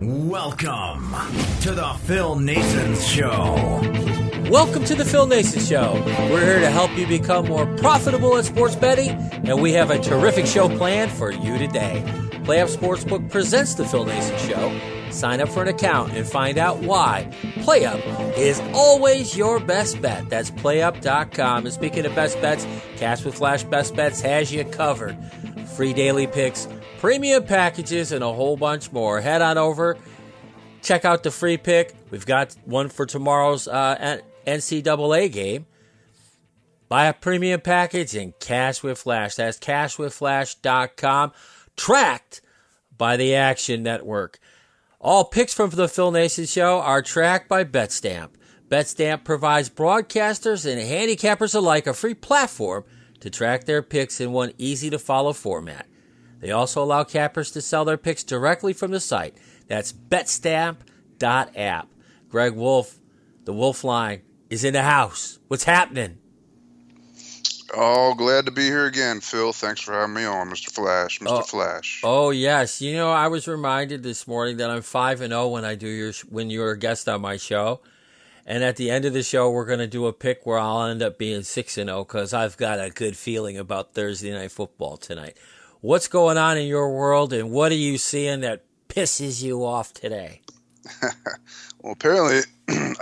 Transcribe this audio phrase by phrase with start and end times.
[0.00, 1.14] welcome
[1.60, 4.50] to the Phil Naessens Show.
[4.50, 6.02] Welcome to the Phil Naessens Show.
[6.32, 9.98] We're here to help you become more profitable at sports betting, and we have a
[9.98, 12.02] terrific show planned for you today.
[12.44, 15.10] PlayUp Sportsbook presents the Phil Naessens Show.
[15.10, 17.28] Sign up for an account and find out why.
[17.56, 20.30] PlayUp is always your best bet.
[20.30, 21.66] That's playup.com.
[21.66, 25.16] And speaking of best bets, Cash with Flash Best Bets has you covered.
[25.76, 26.66] Free daily picks,
[27.00, 29.22] premium packages, and a whole bunch more.
[29.22, 29.96] Head on over,
[30.82, 31.94] check out the free pick.
[32.10, 35.66] We've got one for tomorrow's uh, NCAA game.
[36.90, 39.36] Buy a premium package and cash with Flash.
[39.36, 41.32] That's cashwithflash.com.
[41.76, 42.42] Tracked
[42.96, 44.38] by the Action Network.
[45.00, 48.30] All picks from the Phil Naessens Show are tracked by BetStamp.
[48.68, 52.84] BetStamp provides broadcasters and handicappers alike a free platform
[53.20, 55.86] to track their picks in one easy to follow format.
[56.40, 59.36] They also allow cappers to sell their picks directly from the site.
[59.68, 61.88] That's betstamp.app.
[62.28, 62.98] Greg Wolf,
[63.44, 65.38] the Wolf line, is in the house.
[65.48, 66.18] What's happening?
[67.72, 69.52] Oh, glad to be here again, Phil.
[69.52, 70.72] Thanks for having me on, Mr.
[70.72, 71.20] Flash.
[71.20, 71.26] Mr.
[71.30, 72.00] Oh, Flash.
[72.02, 75.64] Oh yes, you know I was reminded this morning that I'm five and zero when
[75.64, 77.80] I do your when you're a guest on my show,
[78.44, 80.86] and at the end of the show we're going to do a pick where I'll
[80.86, 84.32] end up being six and oh zero because I've got a good feeling about Thursday
[84.32, 85.36] night football tonight.
[85.82, 89.94] What's going on in your world, and what are you seeing that pisses you off
[89.94, 90.42] today?
[91.82, 92.40] well, apparently.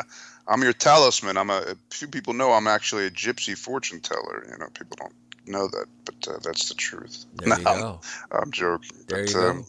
[0.46, 1.36] I'm your talisman.
[1.36, 4.46] I'm a, a, few people know I'm actually a gypsy fortune teller.
[4.50, 5.12] You know, people don't
[5.46, 7.26] know that, but uh, that's the truth.
[7.34, 8.00] There you no, go.
[8.30, 8.96] I'm, I'm joking.
[9.08, 9.66] There but, you um,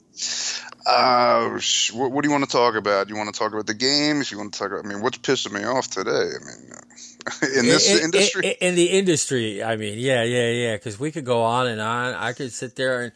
[0.85, 1.59] uh,
[1.93, 3.09] what, what, do you want to talk about?
[3.09, 4.31] You want to talk about the games?
[4.31, 4.85] You want to talk about?
[4.85, 6.11] I mean, what's pissing me off today?
[6.11, 6.95] I mean, uh,
[7.55, 8.47] in this in, industry.
[8.47, 10.75] In, in, the industry, I mean, yeah, yeah, yeah.
[10.75, 12.13] Because we could go on and on.
[12.13, 13.11] I could sit there and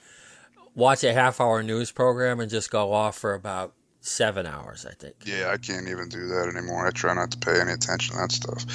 [0.76, 5.16] watch a half-hour news program and just go off for about seven hours, I think.
[5.26, 6.88] Yeah, I can't even do that anymore.
[6.88, 8.66] I try not to pay any attention to that stuff.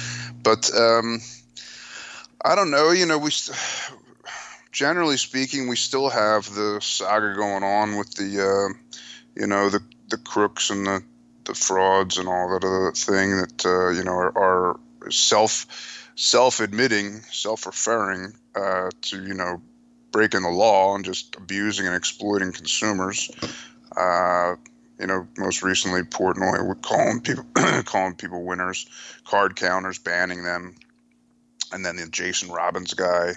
[0.41, 1.19] But um,
[2.43, 2.91] I don't know.
[2.91, 3.57] You know, we st-
[4.71, 8.99] generally speaking, we still have the saga going on with the, uh,
[9.39, 11.03] you know, the the crooks and the
[11.49, 14.79] the frauds and all that other thing that uh, you know are, are
[15.11, 19.61] self self admitting, self referring uh, to you know
[20.11, 23.31] breaking the law and just abusing and exploiting consumers.
[23.95, 24.55] Uh,
[24.99, 27.45] you know, most recently Portnoy would calling people
[27.85, 28.85] calling people winners,
[29.23, 30.75] card counters, banning them,
[31.71, 33.33] and then the Jason Robins guy,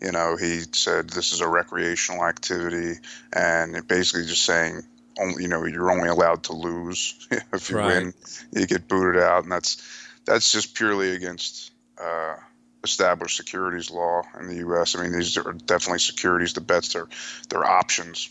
[0.00, 3.00] you know, he said this is a recreational activity,
[3.32, 4.82] and basically just saying
[5.18, 7.86] only you know you're only allowed to lose if you Right.
[7.86, 8.14] win,
[8.52, 9.82] you get booted out, and that's
[10.26, 11.72] that's just purely against.
[11.98, 12.36] Uh,
[12.84, 14.94] established securities law in the U.S.
[14.94, 16.52] I mean, these are definitely securities.
[16.52, 17.08] The bets are
[17.48, 18.30] they're options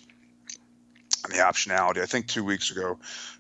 [1.26, 2.02] and the optionality.
[2.02, 2.98] I think two weeks ago,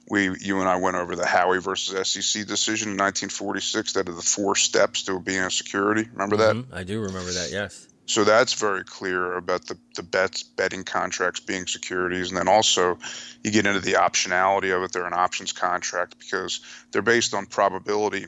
[0.09, 4.13] we you and I went over the Howey versus SEC decision in 1946 that are
[4.13, 6.07] the four steps to being a security.
[6.11, 6.55] Remember that?
[6.55, 7.51] Mhm, I do remember that.
[7.51, 7.87] Yes.
[8.05, 12.29] So that's very clear about the, the bets betting contracts being securities.
[12.29, 12.99] And then also
[13.43, 14.91] you get into the optionality of it.
[14.91, 16.59] They're an options contract because
[16.91, 18.27] they're based on probability,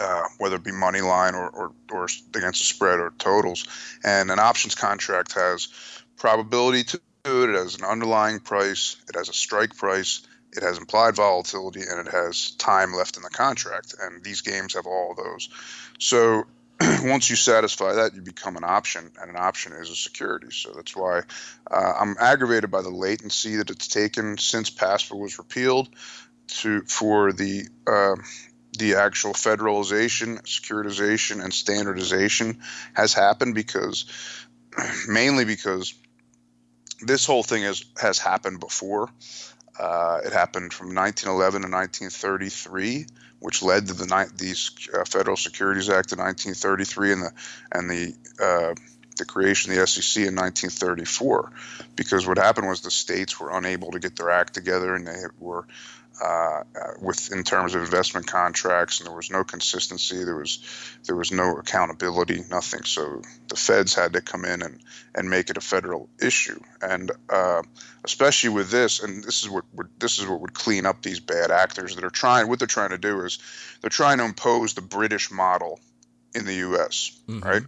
[0.00, 3.66] uh, whether it be money line or, or, or against a spread or totals.
[4.04, 5.68] And an options contract has
[6.16, 10.78] probability to it, it has an underlying price, it has a strike price, it has
[10.78, 13.94] implied volatility, and it has time left in the contract.
[14.00, 15.48] And these games have all those.
[15.98, 16.44] So
[17.02, 20.48] once you satisfy that, you become an option, and an option is a security.
[20.50, 21.22] So that's why
[21.70, 25.88] uh, I'm aggravated by the latency that it's taken since PASPA was repealed
[26.46, 28.16] to for the uh,
[28.76, 32.60] the actual federalization, securitization, and standardization
[32.94, 34.06] has happened because
[35.08, 35.94] mainly because
[37.00, 39.08] this whole thing has has happened before.
[39.78, 43.06] Uh, it happened from 1911 to 1933
[43.44, 47.32] which led to the the uh, Federal Securities Act of 1933 and the
[47.72, 48.74] and the uh,
[49.18, 51.52] the creation of the SEC in 1934,
[51.94, 55.24] because what happened was the states were unable to get their act together, and they
[55.38, 55.66] were
[56.22, 56.62] uh,
[57.00, 60.24] with in terms of investment contracts, and there was no consistency.
[60.24, 60.58] There was
[61.06, 62.84] there was no accountability, nothing.
[62.84, 64.80] So the feds had to come in and
[65.14, 67.62] and make it a federal issue, and uh,
[68.04, 71.20] especially with this, and this is what would, this is what would clean up these
[71.20, 72.48] bad actors that are trying.
[72.48, 73.38] What they're trying to do is
[73.80, 75.80] they're trying to impose the British model
[76.34, 77.18] in the U.S.
[77.28, 77.48] Mm-hmm.
[77.48, 77.62] Right,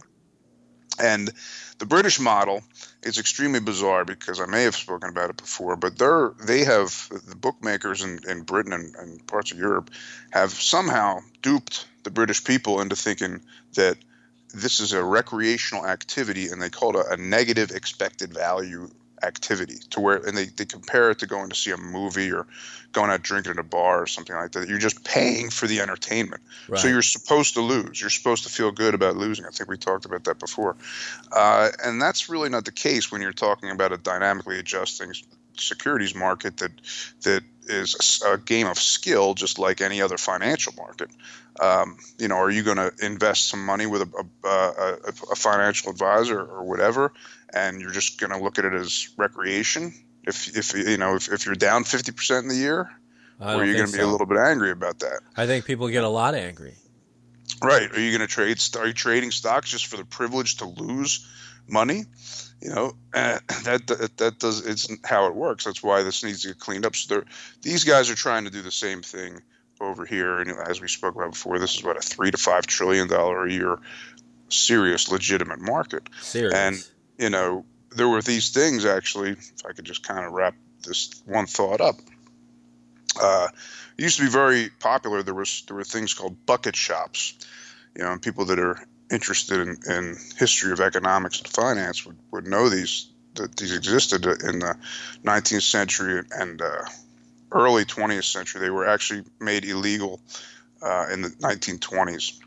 [0.99, 1.31] and
[1.79, 2.63] the British model
[3.03, 7.09] is extremely bizarre because I may have spoken about it before, but they're they have
[7.27, 9.91] the bookmakers in, in Britain and, and parts of Europe
[10.31, 13.41] have somehow duped the British people into thinking
[13.73, 13.97] that
[14.53, 18.89] this is a recreational activity and they call it a, a negative expected value
[19.23, 22.45] activity to where and they, they compare it to going to see a movie or
[22.91, 24.67] going out drinking at a bar or something like that.
[24.67, 26.41] You're just paying for the entertainment.
[26.67, 26.79] Right.
[26.79, 27.99] so you're supposed to lose.
[27.99, 29.45] You're supposed to feel good about losing.
[29.45, 30.75] I think we talked about that before.
[31.31, 35.13] Uh, and that's really not the case when you're talking about a dynamically adjusting
[35.57, 36.71] securities market that
[37.23, 41.09] that is a, game of skill just like any other financial market.
[41.59, 44.97] Um, you know are you going to invest some money with a, a, a,
[45.31, 47.11] a financial advisor or whatever
[47.53, 49.93] and you're just going to look at it as recreation.
[50.23, 52.91] If if you know if, if you're down fifty percent in the year,
[53.39, 54.09] or you're going to be so.
[54.09, 55.21] a little bit angry about that.
[55.35, 56.75] I think people get a lot angry.
[57.63, 57.89] Right?
[57.91, 58.59] Are you going to trade?
[58.77, 61.25] Are you trading stocks just for the privilege to lose
[61.67, 62.03] money?
[62.61, 65.63] You know, uh, that, that that does it's how it works.
[65.63, 66.95] That's why this needs to get cleaned up.
[66.95, 67.23] So
[67.61, 69.41] these guys are trying to do the same thing
[69.79, 72.67] over here, and as we spoke about before, this is what a three to five
[72.67, 73.79] trillion dollar a year
[74.49, 76.09] serious legitimate market.
[76.21, 76.53] Serious.
[76.53, 77.65] And you know,
[77.95, 79.31] there were these things actually.
[79.31, 81.95] If I could just kind of wrap this one thought up,
[83.21, 83.47] uh,
[83.97, 85.23] used to be very popular.
[85.23, 87.33] There was there were things called bucket shops,
[87.95, 88.79] you know, and people that are
[89.11, 94.25] interested in, in history of economics and finance would, would know these that these existed
[94.25, 94.75] in the
[95.23, 96.83] 19th century and uh,
[97.51, 98.61] early 20th century.
[98.61, 100.19] They were actually made illegal
[100.81, 102.39] uh, in the 1920s,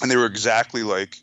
[0.00, 1.20] and they were exactly like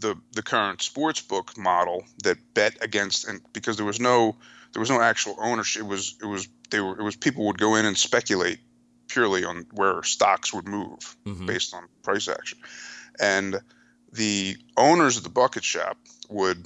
[0.00, 4.36] the the current sports book model that bet against and because there was no
[4.72, 7.58] there was no actual ownership it was it was they were it was people would
[7.58, 8.58] go in and speculate
[9.10, 11.46] purely on where stocks would move mm-hmm.
[11.46, 12.58] based on price action.
[13.18, 13.60] And
[14.12, 15.98] the owners of the bucket shop
[16.28, 16.64] would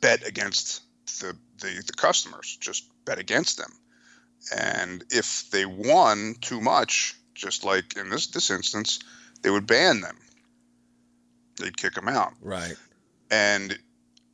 [0.00, 0.82] bet against
[1.20, 3.72] the, the, the customers just bet against them.
[4.56, 9.00] And if they won too much just like in this this instance
[9.42, 10.16] they would ban them
[11.58, 12.32] they'd kick him out.
[12.40, 12.74] Right.
[13.30, 13.78] And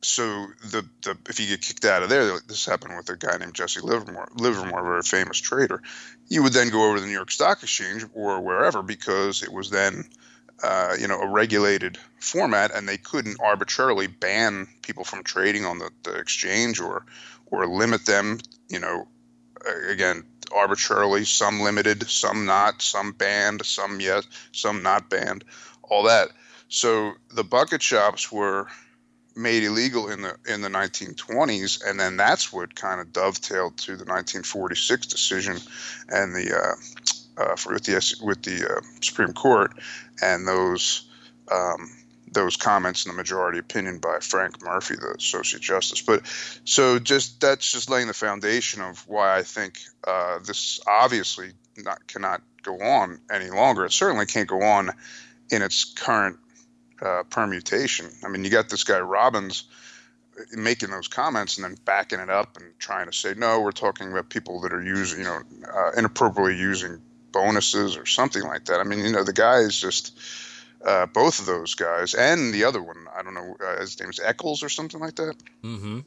[0.01, 3.37] so the, the if you get kicked out of there, this happened with a guy
[3.37, 5.81] named Jesse Livermore, Livermore, a very famous trader.
[6.27, 9.51] You would then go over to the New York Stock Exchange or wherever because it
[9.51, 10.09] was then,
[10.63, 15.79] uh, you know, a regulated format, and they couldn't arbitrarily ban people from trading on
[15.79, 17.05] the, the exchange or
[17.47, 18.39] or limit them.
[18.69, 19.07] You know,
[19.89, 20.23] again,
[20.53, 25.43] arbitrarily, some limited, some not, some banned, some yes, some not banned,
[25.83, 26.29] all that.
[26.69, 28.67] So the bucket shops were
[29.35, 33.91] made illegal in the in the 1920s, and then that's what kind of dovetailed to
[33.91, 35.57] the 1946 decision
[36.09, 39.73] and the uh, uh, with the with the uh, Supreme Court
[40.21, 41.09] and those
[41.51, 41.89] um,
[42.31, 46.01] those comments in the majority opinion by Frank Murphy, the Associate Justice.
[46.01, 46.21] But
[46.65, 52.05] so just that's just laying the foundation of why I think uh, this obviously not
[52.07, 53.85] cannot go on any longer.
[53.85, 54.91] It certainly can't go on
[55.51, 56.37] in its current
[57.03, 58.09] uh, permutation.
[58.23, 59.65] I mean, you got this guy Robins
[60.51, 64.11] making those comments and then backing it up and trying to say, no, we're talking
[64.11, 65.39] about people that are using, you know,
[65.71, 68.79] uh, inappropriately using bonuses or something like that.
[68.79, 70.17] I mean, you know, the guy is just
[70.85, 73.05] uh, both of those guys and the other one.
[73.15, 75.35] I don't know, uh, his name is Eccles or something like that.
[75.63, 75.99] Mm-hmm.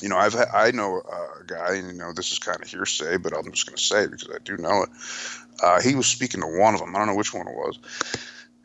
[0.00, 3.18] You know, I've I know a guy, and you know, this is kind of hearsay,
[3.18, 4.88] but I'm just going to say it because I do know it.
[5.62, 6.96] Uh, he was speaking to one of them.
[6.96, 7.78] I don't know which one it was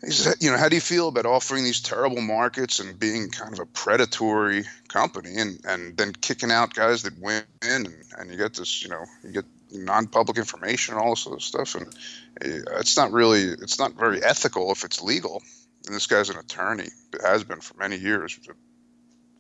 [0.04, 3.30] he said, you know, how do you feel about offering these terrible markets and being
[3.30, 7.88] kind of a predatory company and, and then kicking out guys that win and,
[8.18, 11.76] and you get this, you know, you get non-public information and all this other stuff.
[11.76, 11.88] And
[12.42, 15.42] eh, it's not really, it's not very ethical if it's legal.
[15.88, 16.90] And this guy's an attorney,
[17.24, 18.38] has been for many years,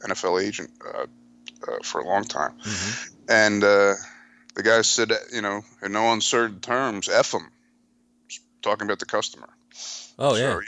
[0.02, 1.06] an NFL agent uh,
[1.68, 2.54] uh, for a long time.
[2.64, 3.14] Mm-hmm.
[3.30, 3.94] And uh,
[4.56, 7.52] the guy said, you know, in no uncertain terms, F him,
[8.64, 9.50] talking about the customer.
[10.19, 10.53] Oh yeah.
[10.53, 10.62] So,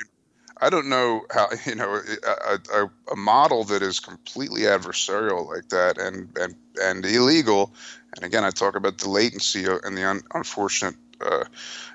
[0.62, 5.70] I don't know how you know a, a, a, model that is completely adversarial like
[5.70, 7.74] that and and and illegal.
[8.16, 11.46] And again, I talk about the latency and the un, unfortunate uh,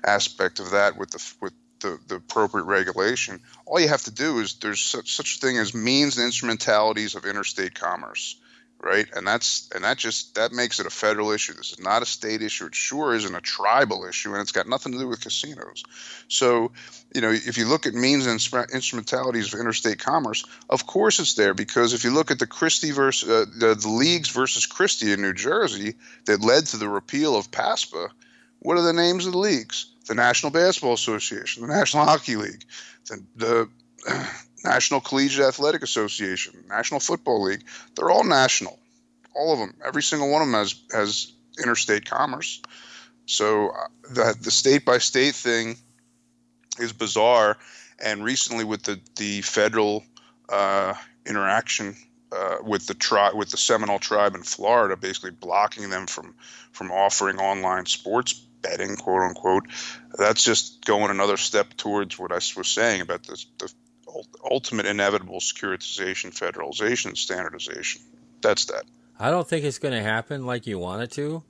[0.07, 4.39] aspect of that with the with the, the appropriate regulation, all you have to do
[4.39, 8.41] is there's such, such a thing as means and instrumentalities of interstate commerce
[8.85, 9.07] right?
[9.15, 11.55] And that's and that just that makes it a federal issue.
[11.55, 12.67] This is not a state issue.
[12.67, 15.83] It sure isn't a tribal issue, and it's got nothing to do with casinos.
[16.29, 16.73] So,
[17.15, 18.39] you know, if you look at means and
[18.73, 22.93] instrumentalities of interstate commerce, of course it's there because if you look at the Christie
[22.93, 25.95] versus uh, the, the leagues versus Christie in New Jersey
[26.27, 28.11] that led to the repeal of PASPA,
[28.59, 29.87] what are the names of the leagues?
[30.07, 32.65] The National Basketball Association, the National Hockey League,
[33.07, 33.69] the, the
[34.65, 37.65] National Collegiate Athletic Association, National Football League.
[37.95, 38.79] They're all national,
[39.35, 39.75] all of them.
[39.85, 42.63] Every single one of them has has interstate commerce.
[43.27, 45.77] So uh, the the state by state thing
[46.79, 47.57] is bizarre.
[48.03, 50.05] And recently, with the the federal
[50.49, 50.95] uh,
[51.27, 51.97] interaction
[52.33, 56.35] uh, with the tribe, with the Seminole tribe in Florida, basically blocking them from
[56.73, 59.67] from offering online sports betting, quote unquote.
[60.19, 63.73] That's just going another step towards what I was saying about the
[64.51, 68.03] ultimate inevitable securitization, federalization, standardization.
[68.41, 68.85] That's that.
[69.19, 71.43] I don't think it's going to happen like you want it to,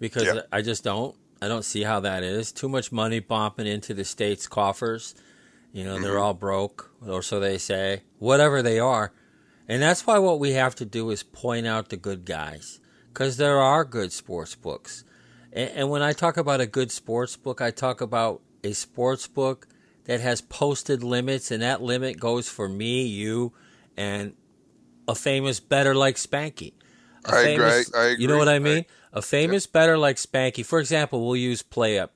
[0.00, 0.40] because yeah.
[0.52, 1.14] I just don't.
[1.40, 2.52] I don't see how that is.
[2.52, 5.14] Too much money bumping into the state's coffers.
[5.72, 6.04] You know, mm-hmm.
[6.04, 8.02] they're all broke, or so they say.
[8.18, 9.12] Whatever they are.
[9.68, 12.80] And that's why what we have to do is point out the good guys.
[13.12, 15.04] Because there are good sports books.
[15.52, 19.26] And, and when I talk about a good sports book, I talk about a sports
[19.26, 19.68] book
[20.04, 23.52] that has posted limits, and that limit goes for me, you,
[23.96, 24.34] and
[25.08, 26.72] a famous better like Spanky.
[27.26, 28.22] A I, famous, agree, I agree.
[28.22, 28.84] You know what I mean?
[29.12, 30.64] I, a famous better like Spanky.
[30.64, 32.10] For example, we'll use PlayUp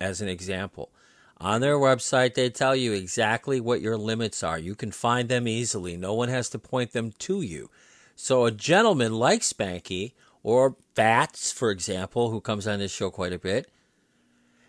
[0.00, 0.90] as an example.
[1.38, 4.58] On their website, they tell you exactly what your limits are.
[4.58, 5.96] You can find them easily.
[5.96, 7.70] No one has to point them to you.
[8.16, 13.32] So a gentleman like Spanky or Fats, for example, who comes on this show quite
[13.32, 13.68] a bit,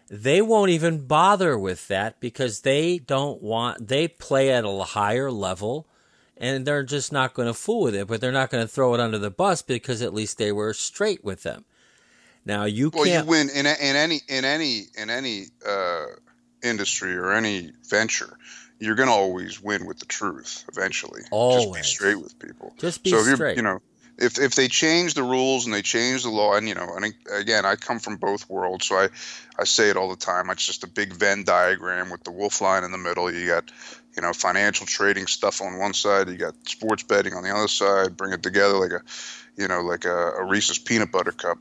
[0.09, 5.31] they won't even bother with that because they don't want they play at a higher
[5.31, 5.87] level
[6.37, 8.93] and they're just not going to fool with it but they're not going to throw
[8.93, 11.65] it under the bus because at least they were straight with them.
[12.45, 16.05] Now you well, can't you win in, in any in any in any uh,
[16.63, 18.37] industry or any venture
[18.79, 21.21] you're going to always win with the truth eventually.
[21.31, 21.65] Always.
[21.65, 22.73] just be straight with people.
[22.77, 23.57] Just be so if straight.
[23.57, 23.81] you know
[24.17, 27.13] if if they change the rules and they change the law, and you know, and
[27.31, 29.09] again, I come from both worlds, so I
[29.59, 30.49] I say it all the time.
[30.49, 33.31] It's just a big Venn diagram with the wolf line in the middle.
[33.31, 33.71] You got
[34.15, 37.67] you know financial trading stuff on one side, you got sports betting on the other
[37.67, 38.15] side.
[38.15, 39.01] Bring it together like a
[39.57, 41.57] you know like a, a Reese's peanut butter cup.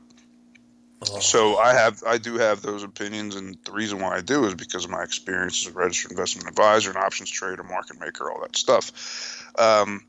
[1.11, 1.19] Oh.
[1.19, 4.55] So I have I do have those opinions, and the reason why I do is
[4.55, 8.41] because of my experience as a registered investment advisor, an options trader, market maker, all
[8.41, 9.51] that stuff.
[9.57, 10.05] Um,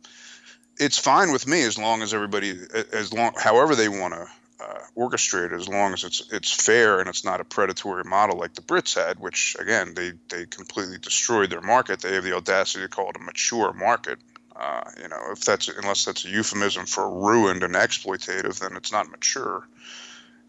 [0.78, 2.58] it's fine with me as long as everybody,
[2.92, 4.26] as long, however they want to
[4.60, 8.38] uh, orchestrate it, as long as it's it's fair and it's not a predatory model
[8.38, 12.00] like the Brits had, which again they they completely destroyed their market.
[12.00, 14.18] They have the audacity to call it a mature market.
[14.54, 18.92] Uh, you know, if that's unless that's a euphemism for ruined and exploitative, then it's
[18.92, 19.66] not mature.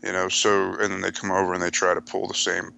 [0.03, 2.71] You know, so and then they come over and they try to pull the same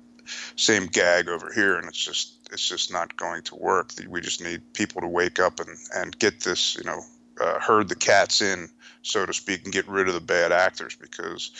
[0.56, 3.92] same gag over here, and it's just it's just not going to work.
[4.08, 7.04] We just need people to wake up and and get this, you know,
[7.40, 8.70] uh, herd the cats in,
[9.02, 11.52] so to speak, and get rid of the bad actors because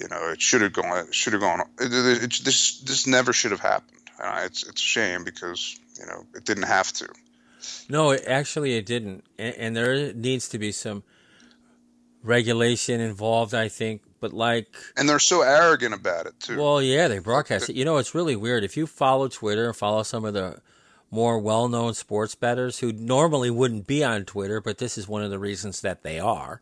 [0.00, 1.06] you know it should have gone.
[1.08, 1.60] It should have gone.
[1.80, 3.98] It, it, it, this this never should have happened.
[4.18, 7.08] Uh, it's it's a shame because you know it didn't have to.
[7.88, 11.02] No, actually, it didn't, and, and there needs to be some
[12.22, 13.54] regulation involved.
[13.54, 16.58] I think, but like, and they're so arrogant about it too.
[16.58, 17.76] Well, yeah, they broadcast it.
[17.76, 18.64] You know, it's really weird.
[18.64, 20.60] If you follow Twitter and follow some of the
[21.10, 25.22] more well known sports bettors who normally wouldn't be on Twitter, but this is one
[25.22, 26.60] of the reasons that they are,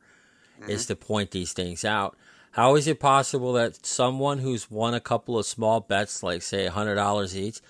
[0.61, 0.71] mm-hmm.
[0.71, 2.17] is to point these things out.
[2.53, 6.67] How is it possible that someone who's won a couple of small bets, like say
[6.67, 7.61] hundred dollars each,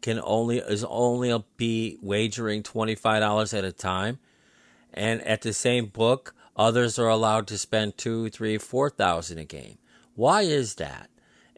[0.00, 4.18] can only is only be wagering twenty five dollars at a time,
[4.94, 9.44] and at the same book, others are allowed to spend two, three, four thousand a
[9.44, 9.78] game?
[10.14, 11.10] Why is that?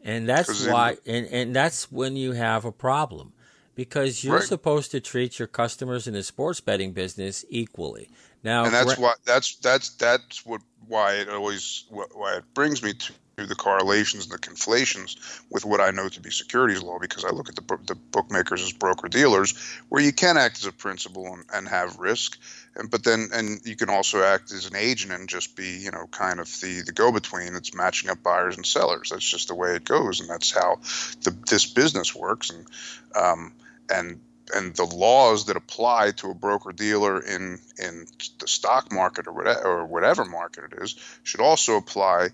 [0.03, 3.31] And that's why, and, and that's when you have a problem
[3.75, 4.43] because you're right.
[4.43, 8.09] supposed to treat your customers in the sports betting business equally.
[8.43, 12.93] Now, and that's why that's that's that's what why it always why it brings me
[12.93, 15.17] to the correlations and the conflations
[15.49, 18.61] with what I know to be securities law because I look at the, the bookmakers
[18.61, 19.57] as broker dealers
[19.89, 22.37] where you can act as a principal and, and have risk
[22.75, 25.89] and but then and you can also act as an agent and just be you
[25.89, 29.47] know kind of the the go between it's matching up buyers and sellers that's just
[29.47, 30.75] the way it goes and that's how
[31.23, 32.67] the this business works and
[33.15, 33.53] um,
[33.93, 34.19] and
[34.53, 38.05] and the laws that apply to a broker dealer in in
[38.39, 42.29] the stock market or whatever, or whatever market it is should also apply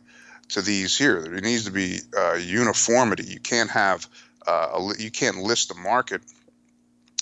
[0.49, 1.21] to these here.
[1.21, 3.25] There needs to be uh, uniformity.
[3.25, 4.07] You can't have
[4.47, 6.21] uh, a, you can't list the market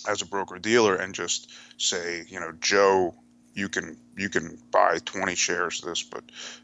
[0.07, 3.13] as a broker dealer and just say, you know, Joe,
[3.53, 6.23] you can you can buy 20 shares of this, but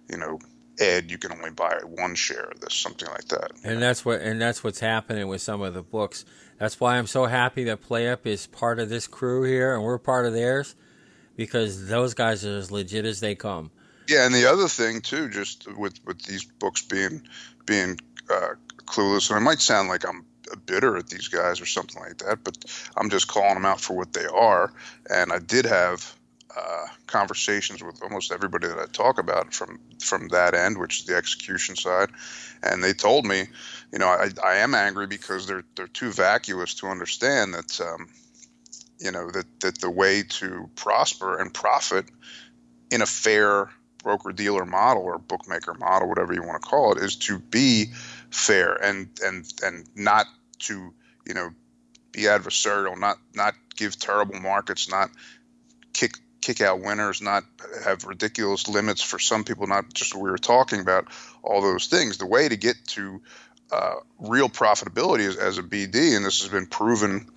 [0.10, 0.39] you know,
[0.80, 3.51] Ed, you can only buy one share of this, something like that.
[3.63, 6.25] And that's what and that's what's happening with some of the books.
[6.60, 9.98] That's why I'm so happy that PlayUp is part of this crew here, and we're
[9.98, 10.75] part of theirs,
[11.36, 13.72] because those guys are as legit as they come.
[14.08, 17.27] Yeah, and the other thing too, just with with these books being
[17.65, 18.00] being
[18.30, 20.25] uh, clueless, and it might sound like I'm
[20.65, 22.58] bitter at these guys or something like that, but
[22.96, 24.72] I'm just calling them out for what they are.
[25.10, 26.15] And I did have
[26.56, 31.06] uh, conversations with almost everybody that I talk about from from that end, which is
[31.06, 32.10] the execution side,
[32.62, 33.46] and they told me,
[33.92, 38.10] you know, I, I am angry because they're they're too vacuous to understand that, um,
[39.00, 42.06] you know, that that the way to prosper and profit
[42.92, 43.70] in a fair
[44.04, 47.86] broker dealer model or bookmaker model, whatever you want to call it, is to be
[48.30, 50.28] fair and and and not
[50.60, 50.94] to
[51.26, 51.50] you know
[52.12, 55.10] be adversarial, not not give terrible markets, not
[55.94, 57.44] kick kick out winners, not
[57.86, 61.08] have ridiculous limits for some people, not just what we were talking about,
[61.42, 62.18] all those things.
[62.18, 63.22] The way to get to
[63.72, 67.28] uh, real profitability as, as a BD, and this has been proven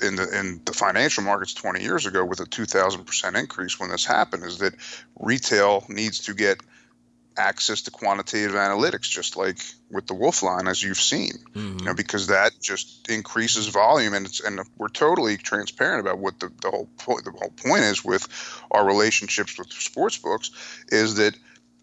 [0.00, 3.90] in the in the financial markets 20 years ago with a 2,000 percent increase when
[3.90, 4.74] this happened, is that
[5.18, 6.60] retail needs to get
[7.36, 9.58] access to quantitative analytics, just like
[9.90, 11.78] with the Wolf line, as you've seen, mm-hmm.
[11.78, 16.38] you know, because that just increases volume, and it's and we're totally transparent about what
[16.40, 18.26] the, the whole point the whole point is with
[18.70, 20.50] our relationships with sports books
[20.88, 21.34] is that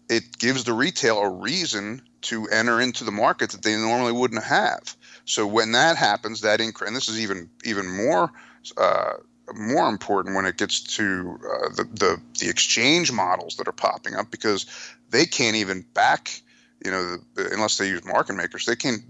[0.08, 4.42] it gives the retail a reason to enter into the market that they normally wouldn't
[4.42, 4.96] have.
[5.24, 8.32] So when that happens, that increase, and this is even even more.
[8.76, 9.14] Uh,
[9.54, 14.14] more important when it gets to uh, the, the the exchange models that are popping
[14.14, 14.66] up because
[15.10, 16.42] they can't even back
[16.84, 19.02] you know unless they use market makers they can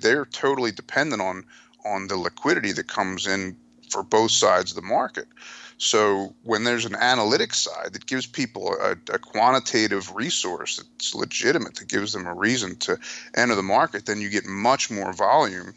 [0.00, 1.44] they're totally dependent on
[1.84, 3.56] on the liquidity that comes in
[3.90, 5.26] for both sides of the market
[5.76, 11.74] so when there's an analytics side that gives people a, a, quantitative resource that's legitimate
[11.76, 12.98] that gives them a reason to
[13.34, 15.74] enter the market then you get much more volume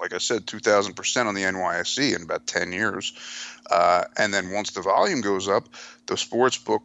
[0.00, 3.12] like I said, 2,000% on the NYSE in about 10 years.
[3.70, 5.68] Uh, and then once the volume goes up,
[6.06, 6.82] the sports book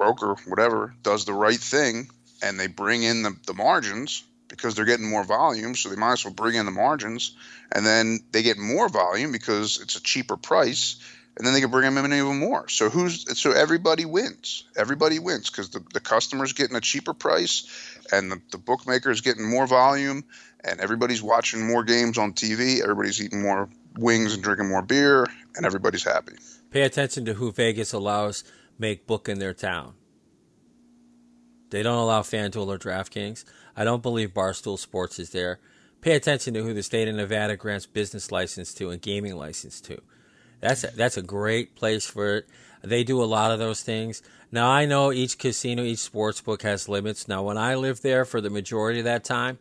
[0.00, 2.08] broker, whatever, does the right thing
[2.42, 5.74] and they bring in the, the margins because they're getting more volume.
[5.74, 7.36] So they might as well bring in the margins
[7.70, 10.96] and then they get more volume because it's a cheaper price
[11.36, 12.66] and then they can bring them in even more.
[12.70, 14.64] So who's so everybody wins.
[14.74, 17.68] Everybody wins because the, the customer's getting a cheaper price
[18.10, 20.24] and the, the bookmaker's getting more volume
[20.64, 22.80] and everybody's watching more games on TV.
[22.80, 26.36] Everybody's eating more wings and drinking more beer and everybody's happy.
[26.70, 28.44] Pay attention to who Vegas allows
[28.80, 29.94] make book in their town.
[31.70, 33.44] They don't allow FanDuel or DraftKings.
[33.76, 35.60] I don't believe Barstool Sports is there.
[36.00, 39.80] Pay attention to who the state of Nevada grants business license to and gaming license
[39.82, 40.00] to.
[40.60, 42.48] That's a, that's a great place for it.
[42.82, 44.22] They do a lot of those things.
[44.50, 47.28] Now I know each casino, each sports book has limits.
[47.28, 49.58] Now when I lived there for the majority of that time,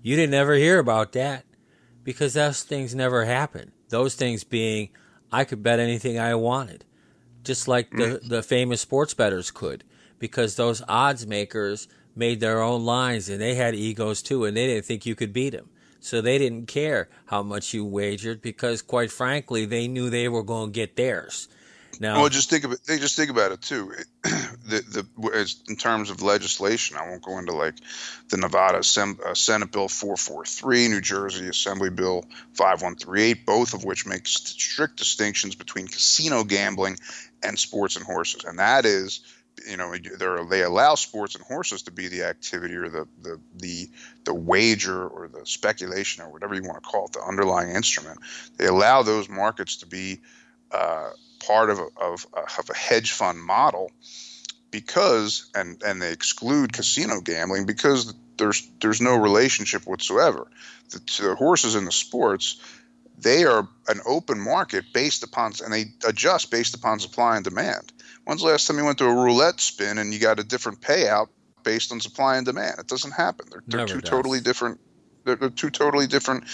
[0.00, 1.44] you didn't ever hear about that
[2.04, 3.72] because those things never happened.
[3.90, 4.90] Those things being
[5.30, 6.84] I could bet anything I wanted
[7.42, 8.28] just like the, mm.
[8.28, 9.84] the famous sports bettors could,
[10.18, 14.66] because those odds makers made their own lines and they had egos too, and they
[14.66, 15.68] didn't think you could beat them.
[16.00, 20.42] So they didn't care how much you wagered because, quite frankly, they knew they were
[20.42, 21.48] going to get theirs.
[22.00, 22.82] Now, well, just think of it.
[22.84, 23.92] They just think about it too.
[24.22, 27.74] the the in terms of legislation, I won't go into like
[28.28, 32.24] the Nevada uh, Senate Bill 443, New Jersey Assembly Bill
[32.54, 36.96] 5138, both of which make strict distinctions between casino gambling
[37.42, 39.20] and sports and horses, and that is
[39.68, 39.94] you know
[40.48, 43.90] they allow sports and horses to be the activity or the, the the
[44.24, 48.18] the wager or the speculation or whatever you want to call it the underlying instrument.
[48.56, 50.20] They allow those markets to be
[50.70, 51.10] uh,
[51.46, 53.90] part of a, of, of a hedge fund model
[54.70, 60.48] because and and they exclude casino gambling because there's there's no relationship whatsoever.
[60.90, 62.58] The, the horses in the sports
[63.22, 67.92] they are an open market based upon and they adjust based upon supply and demand
[68.24, 70.80] when's the last time you went to a roulette spin and you got a different
[70.80, 71.28] payout
[71.64, 74.10] based on supply and demand it doesn't happen they're, they're two does.
[74.10, 74.80] totally different
[75.24, 76.44] they're, they're two totally different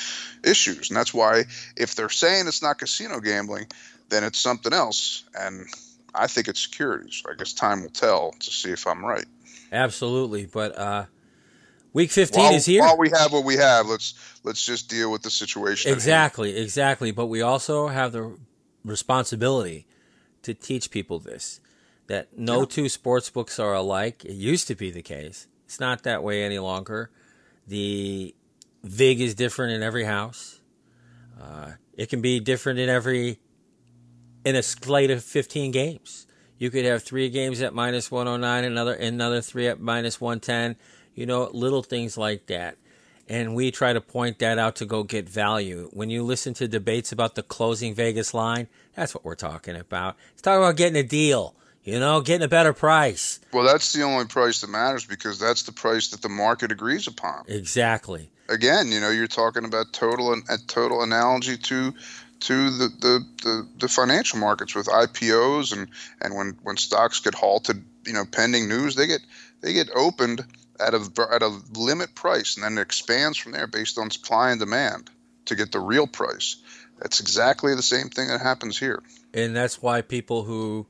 [0.44, 1.44] issues and that's why
[1.76, 3.66] if they're saying it's not casino gambling
[4.08, 5.24] then it's something else.
[5.38, 5.66] And
[6.14, 7.22] I think it's securities.
[7.28, 9.26] I guess time will tell to see if I'm right.
[9.70, 11.04] Absolutely, but uh,
[11.98, 12.82] week 15 while, is here.
[12.82, 15.92] While we have what we have, let's let's just deal with the situation.
[15.92, 17.10] Exactly, exactly.
[17.10, 18.38] But we also have the
[18.84, 19.86] responsibility
[20.42, 21.60] to teach people this
[22.06, 22.66] that no yeah.
[22.66, 24.24] two sports books are alike.
[24.24, 25.48] It used to be the case.
[25.66, 27.10] It's not that way any longer.
[27.66, 28.34] The
[28.84, 30.60] VIG is different in every house.
[31.38, 33.40] Uh, It can be different in every
[34.44, 36.26] in a slate of 15 games.
[36.58, 40.76] You could have three games at minus 109, another another three at minus 110.
[41.18, 42.76] You know, little things like that.
[43.28, 45.90] And we try to point that out to go get value.
[45.92, 50.16] When you listen to debates about the closing Vegas line, that's what we're talking about.
[50.32, 53.40] It's talking about getting a deal, you know, getting a better price.
[53.52, 57.08] Well, that's the only price that matters because that's the price that the market agrees
[57.08, 57.46] upon.
[57.48, 58.30] Exactly.
[58.48, 61.94] Again, you know, you're talking about total and total analogy to
[62.40, 65.88] to the, the, the, the, financial markets with IPOs and,
[66.20, 69.20] and when, when stocks get halted, you know, pending news, they get
[69.60, 70.44] they get opened
[70.80, 74.50] at a at a limit price, and then it expands from there based on supply
[74.50, 75.10] and demand
[75.46, 76.56] to get the real price.
[76.98, 79.02] That's exactly the same thing that happens here.
[79.32, 80.86] And that's why people who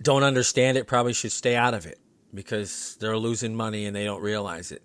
[0.00, 1.98] don't understand it probably should stay out of it
[2.32, 4.82] because they're losing money and they don't realize it.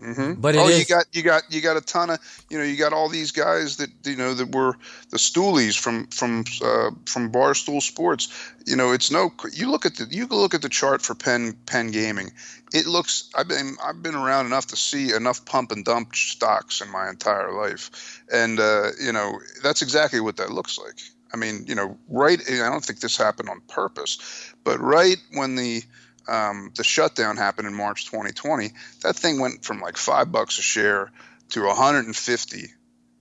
[0.00, 0.40] Mm-hmm.
[0.40, 2.76] But oh, is, you got you got you got a ton of you know you
[2.76, 4.76] got all these guys that you know that were
[5.10, 8.28] the stoolies from from uh, from Barstool Sports.
[8.64, 9.32] You know, it's no.
[9.52, 12.30] You look at the you look at the chart for Penn Penn Gaming.
[12.72, 13.28] It looks.
[13.34, 17.08] I've been I've been around enough to see enough pump and dump stocks in my
[17.08, 21.00] entire life, and uh, you know that's exactly what that looks like.
[21.34, 22.40] I mean, you know, right.
[22.48, 25.82] I don't think this happened on purpose, but right when the
[26.28, 28.70] um, the shutdown happened in March 2020,
[29.02, 31.10] that thing went from like five bucks a share
[31.50, 32.66] to 150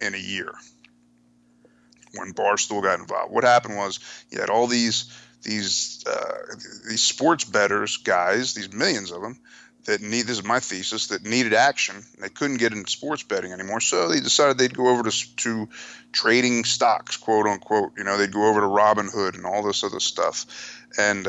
[0.01, 0.53] in a year
[2.15, 3.31] when Barstool got involved.
[3.31, 5.11] What happened was you had all these
[5.43, 6.55] these uh,
[6.89, 9.39] these sports betters guys, these millions of them
[9.85, 12.03] that need this is my thesis that needed action.
[12.19, 15.69] They couldn't get into sports betting anymore, so they decided they'd go over to to
[16.11, 17.93] trading stocks, quote unquote.
[17.97, 20.45] You know, they'd go over to Robinhood and all this other stuff,
[20.97, 21.27] and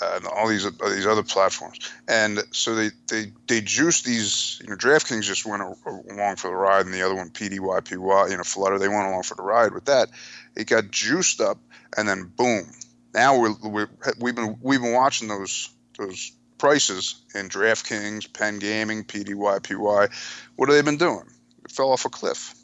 [0.00, 1.78] and all these these other platforms.
[2.06, 4.60] And so they they they juice these.
[4.62, 8.36] You know, DraftKings just went along for the ride, and the other one, PDYPY, you
[8.36, 10.08] know, Flutter, they went along for the ride with that.
[10.56, 11.58] It got juiced up,
[11.96, 12.70] and then boom.
[13.14, 13.88] Now we're, we're
[14.20, 20.10] we've been we've been watching those those prices in DraftKings, Penn Gaming, PDYPY.
[20.56, 21.24] What have they been doing?
[21.64, 22.54] It fell off a cliff.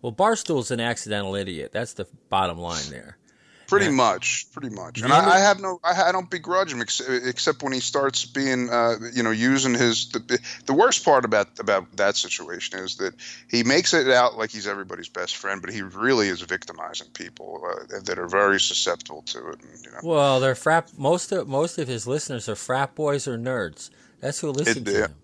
[0.00, 1.72] Well, Barstool's an accidental idiot.
[1.72, 3.18] That's the bottom line there.
[3.68, 3.92] Pretty yeah.
[3.92, 5.02] much, pretty much.
[5.02, 8.24] And I, I, have no, I, I, don't begrudge him ex- except when he starts
[8.24, 10.08] being, uh, you know, using his.
[10.08, 13.12] The, the worst part about about that situation is that
[13.50, 17.62] he makes it out like he's everybody's best friend, but he really is victimizing people
[17.62, 19.60] uh, that are very susceptible to it.
[19.60, 19.98] And, you know.
[20.02, 20.90] Well, they're frat.
[20.96, 23.90] Most of most of his listeners are frat boys or nerds.
[24.20, 24.98] That's who listen it, to yeah.
[25.08, 25.14] him.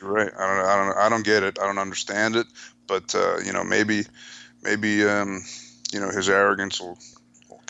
[0.00, 0.32] Right.
[0.36, 0.66] I don't.
[0.66, 0.98] I don't.
[0.98, 1.60] I don't get it.
[1.60, 2.48] I don't understand it.
[2.88, 4.02] But uh, you know, maybe,
[4.64, 5.44] maybe, um,
[5.92, 6.98] you know, his arrogance will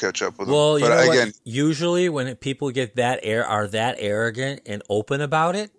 [0.02, 0.54] catch up with them.
[0.54, 1.40] Well, you know again, what?
[1.44, 5.70] usually when people get that air are that arrogant and open about it,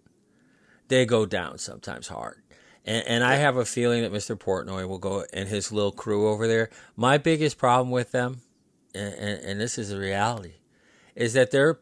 [0.88, 2.41] they go down sometimes hard.
[2.86, 4.38] And, and I have a feeling that Mr.
[4.38, 6.69] Portnoy will go and his little crew over there.
[6.95, 8.41] My biggest problem with them,
[8.93, 10.55] and, and, and this is a reality,
[11.15, 11.79] is that they're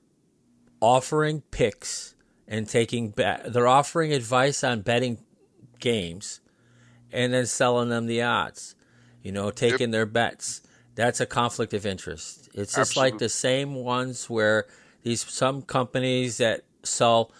[0.80, 2.16] offering picks
[2.48, 3.54] and taking bet.
[3.54, 5.20] They're offering advice on betting
[5.80, 6.42] games,
[7.12, 8.76] and then selling them the odds.
[9.24, 9.92] You know, taking yep.
[9.92, 10.62] their bets
[11.02, 12.48] that's a conflict of interest.
[12.54, 13.12] It's just Absolutely.
[13.12, 14.68] like the same ones where
[15.02, 17.32] these some companies that sell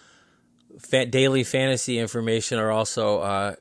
[0.80, 3.54] fa- daily fantasy information are also uh,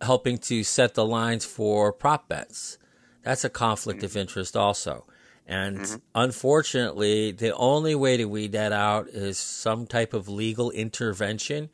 [0.00, 2.78] helping to set the lines for prop bets.
[3.22, 4.06] That's a conflict mm-hmm.
[4.06, 5.04] of interest also.
[5.46, 5.96] And mm-hmm.
[6.14, 11.68] unfortunately, the only way to weed that out is some type of legal intervention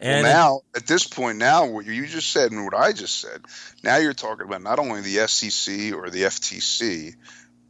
[0.00, 3.20] and well, now, at this point, now what you just said and what I just
[3.20, 3.42] said,
[3.82, 7.14] now you're talking about not only the SEC or the FTC,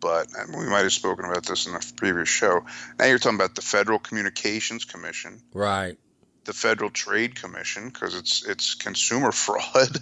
[0.00, 2.64] but we might have spoken about this in the previous show.
[2.98, 5.96] Now you're talking about the Federal Communications Commission, right?
[6.44, 9.96] The Federal Trade Commission, because it's it's consumer fraud.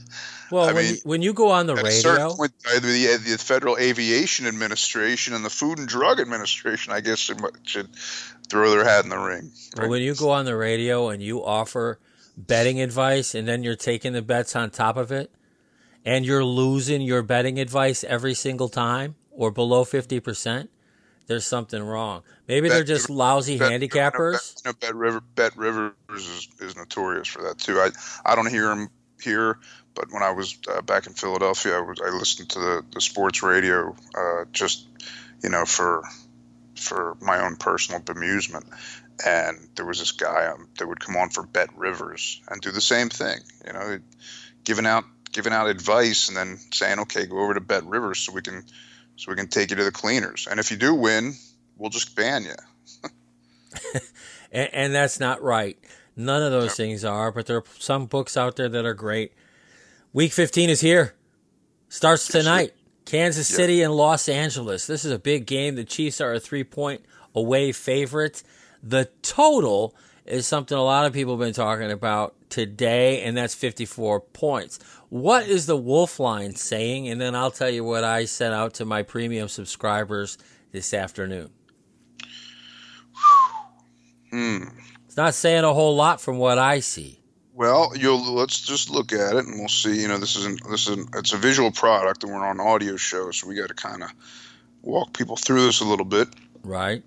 [0.51, 3.39] Well, I when, mean, you, when you go on the radio, point, uh, the, the
[3.39, 7.89] Federal Aviation Administration and the Food and Drug Administration, I guess, should, should
[8.49, 9.53] throw their hat in the ring.
[9.77, 9.83] Right?
[9.83, 11.99] Well, when you go on the radio and you offer
[12.37, 15.31] betting advice and then you're taking the bets on top of it
[16.05, 20.69] and you're losing your betting advice every single time or below 50%,
[21.27, 22.23] there's something wrong.
[22.49, 24.63] Maybe bet, they're just lousy bet, handicappers.
[24.65, 27.79] Bet, bet, River, bet Rivers is, is notorious for that too.
[27.79, 27.91] I,
[28.25, 28.89] I don't hear him
[29.21, 29.59] here,
[29.95, 33.01] but when I was uh, back in Philadelphia, I, was, I listened to the, the
[33.01, 34.87] sports radio uh, just,
[35.43, 36.03] you know, for
[36.75, 38.65] for my own personal bemusement
[39.25, 42.71] and there was this guy um, that would come on for Bet Rivers and do
[42.71, 43.99] the same thing, you know,
[44.65, 48.33] giving out giving out advice and then saying, okay, go over to Bet Rivers so
[48.33, 48.65] we can
[49.17, 51.35] so we can take you to the cleaners, and if you do win,
[51.77, 52.55] we'll just ban you.
[54.53, 55.79] and, and, that's not right.
[56.17, 56.75] None of those no.
[56.75, 59.33] things are, but there are some books out there that are great.
[60.13, 61.15] Week 15 is here.
[61.89, 62.75] Starts tonight.
[63.05, 64.87] Kansas City and Los Angeles.
[64.87, 65.75] This is a big game.
[65.75, 67.03] The Chiefs are a three point
[67.35, 68.43] away favorite.
[68.83, 73.55] The total is something a lot of people have been talking about today, and that's
[73.55, 74.79] 54 points.
[75.09, 77.09] What is the Wolf line saying?
[77.09, 80.39] And then I'll tell you what I sent out to my premium subscribers
[80.71, 81.51] this afternoon.
[84.31, 84.65] Hmm.
[85.05, 87.21] It's not saying a whole lot from what I see.
[87.53, 90.01] Well, you'll let's just look at it and we'll see.
[90.01, 92.97] You know, this isn't this is it's a visual product and we're on an audio
[92.97, 94.11] show, so we got to kind of
[94.81, 96.29] walk people through this a little bit.
[96.63, 97.03] Right.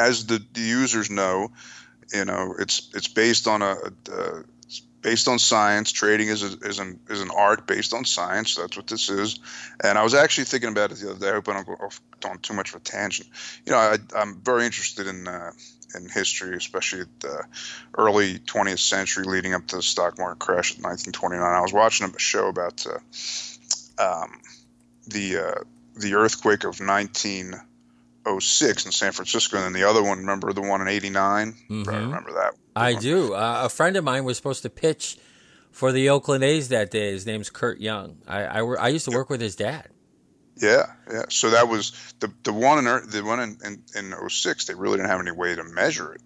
[0.00, 1.50] As the, the users know,
[2.12, 3.76] you know, it's it's based on a,
[4.12, 4.44] a
[5.02, 5.92] based on science.
[5.92, 8.56] Trading is a, is an is an art based on science.
[8.56, 9.38] That's what this is.
[9.82, 11.28] And I was actually thinking about it the other day.
[11.28, 13.28] I hope I don't go off on too much of a tangent.
[13.66, 15.28] You know, I, I'm very interested in.
[15.28, 15.52] Uh,
[15.92, 17.44] in history, especially the
[17.98, 21.42] early 20th century, leading up to the stock market crash in 1929.
[21.42, 22.98] I was watching a show about uh,
[24.00, 24.40] um,
[25.08, 25.64] the uh,
[25.96, 26.80] the earthquake of
[28.34, 30.18] 1906 in San Francisco, and then the other one.
[30.18, 31.54] Remember the one in '89?
[31.68, 31.90] Mm-hmm.
[31.90, 32.54] I remember that.
[32.76, 33.34] I do.
[33.34, 35.18] Uh, a friend of mine was supposed to pitch
[35.70, 37.12] for the Oakland A's that day.
[37.12, 38.18] His name's Curt Young.
[38.26, 39.88] I, I, I used to work with his dad.
[40.56, 41.24] Yeah, yeah.
[41.28, 44.98] So that was the the one in the one in, in, in 06, They really
[44.98, 46.22] didn't have any way to measure it,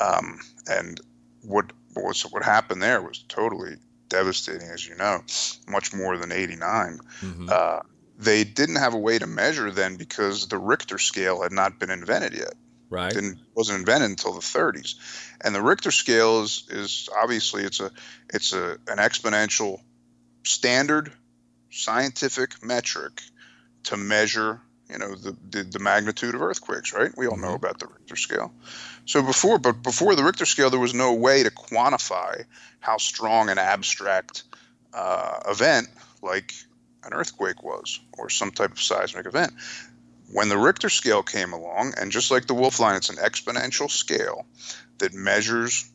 [0.00, 1.00] um, and
[1.42, 3.76] what what what happened there was totally
[4.08, 5.20] devastating, as you know,
[5.68, 6.98] much more than '89.
[7.20, 7.48] Mm-hmm.
[7.50, 7.80] Uh,
[8.18, 11.90] they didn't have a way to measure then because the Richter scale had not been
[11.90, 12.54] invented yet.
[12.90, 13.12] Right.
[13.12, 14.94] Didn't wasn't invented until the 30s,
[15.42, 17.90] and the Richter scale is is obviously it's a
[18.32, 19.80] it's a an exponential
[20.44, 21.12] standard
[21.70, 23.20] scientific metric
[23.84, 27.64] to measure you know the, the, the magnitude of earthquakes right we all know mm-hmm.
[27.64, 28.52] about the richter scale
[29.06, 32.44] so before but before the richter scale there was no way to quantify
[32.80, 34.44] how strong an abstract
[34.92, 35.88] uh, event
[36.22, 36.54] like
[37.06, 39.52] an earthquake was or some type of seismic event
[40.32, 43.90] when the richter scale came along and just like the wolf line it's an exponential
[43.90, 44.46] scale
[44.98, 45.90] that measures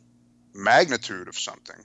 [0.54, 1.76] magnitude of something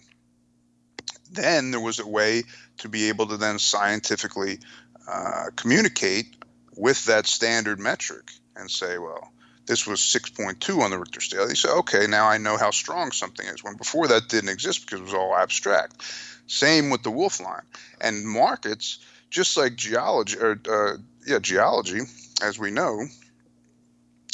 [1.31, 2.43] then there was a way
[2.77, 4.59] to be able to then scientifically
[5.07, 6.35] uh, communicate
[6.75, 9.31] with that standard metric and say, well,
[9.65, 11.49] this was 6.2 on the Richter scale.
[11.49, 13.63] You say, okay, now I know how strong something is.
[13.63, 16.03] When before that didn't exist because it was all abstract.
[16.47, 17.63] Same with the Wolf line
[17.99, 18.99] and markets,
[19.35, 21.99] just like geology, or uh, yeah, geology,
[22.41, 23.05] as we know,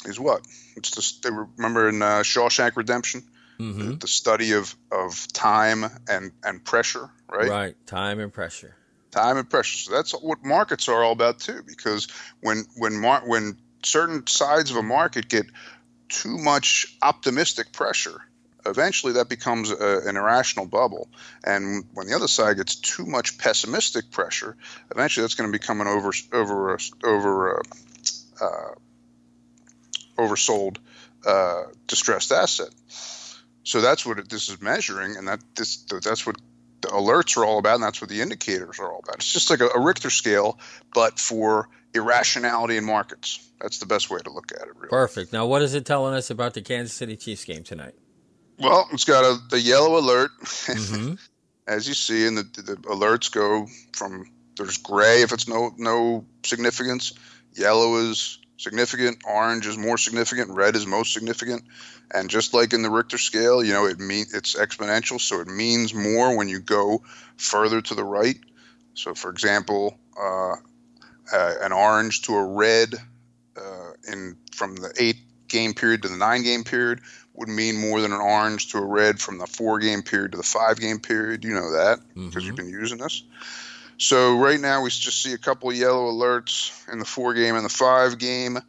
[0.05, 0.41] is what
[0.77, 1.25] it's just.
[1.25, 3.23] Remember in uh, Shawshank Redemption,
[3.59, 3.79] mm-hmm.
[3.79, 7.49] the, the study of of time and and pressure, right?
[7.49, 8.75] Right, time and pressure
[9.09, 9.77] time and pressure.
[9.77, 11.63] So that's what markets are all about too.
[11.65, 12.07] Because
[12.41, 15.47] when when mar- when certain sides of a market get
[16.09, 18.21] too much optimistic pressure,
[18.65, 21.09] eventually that becomes a, an irrational bubble.
[21.43, 24.55] And when the other side gets too much pessimistic pressure,
[24.91, 27.63] eventually that's going to become an over over over uh,
[28.43, 28.73] uh,
[30.17, 30.77] oversold
[31.25, 32.69] uh, distressed asset.
[33.63, 36.37] So that's what this is measuring, and that this that's what
[36.81, 39.15] the alerts are all about, and that's what the indicators are all about.
[39.15, 40.59] It's just like a, a Richter scale,
[40.93, 43.47] but for irrationality in markets.
[43.61, 44.75] That's the best way to look at it.
[44.75, 44.89] Really.
[44.89, 45.31] Perfect.
[45.31, 47.93] Now, what is it telling us about the Kansas City Chiefs game tonight?
[48.61, 51.15] Well, it's got a the yellow alert, mm-hmm.
[51.67, 56.25] as you see, and the, the alerts go from there's gray if it's no no
[56.43, 57.13] significance,
[57.53, 61.63] yellow is significant, orange is more significant, red is most significant,
[62.13, 65.47] and just like in the Richter scale, you know, it mean it's exponential, so it
[65.47, 67.01] means more when you go
[67.37, 68.37] further to the right.
[68.93, 70.55] So, for example, uh,
[71.33, 72.93] uh, an orange to a red
[73.57, 77.01] uh, in from the eight game period to the nine game period
[77.41, 80.37] would mean more than an orange to a red from the four game period to
[80.37, 81.43] the five game period.
[81.43, 82.39] You know that because mm-hmm.
[82.39, 83.23] you've been using this.
[83.97, 87.55] So right now we just see a couple of yellow alerts in the four game
[87.55, 88.59] and the five game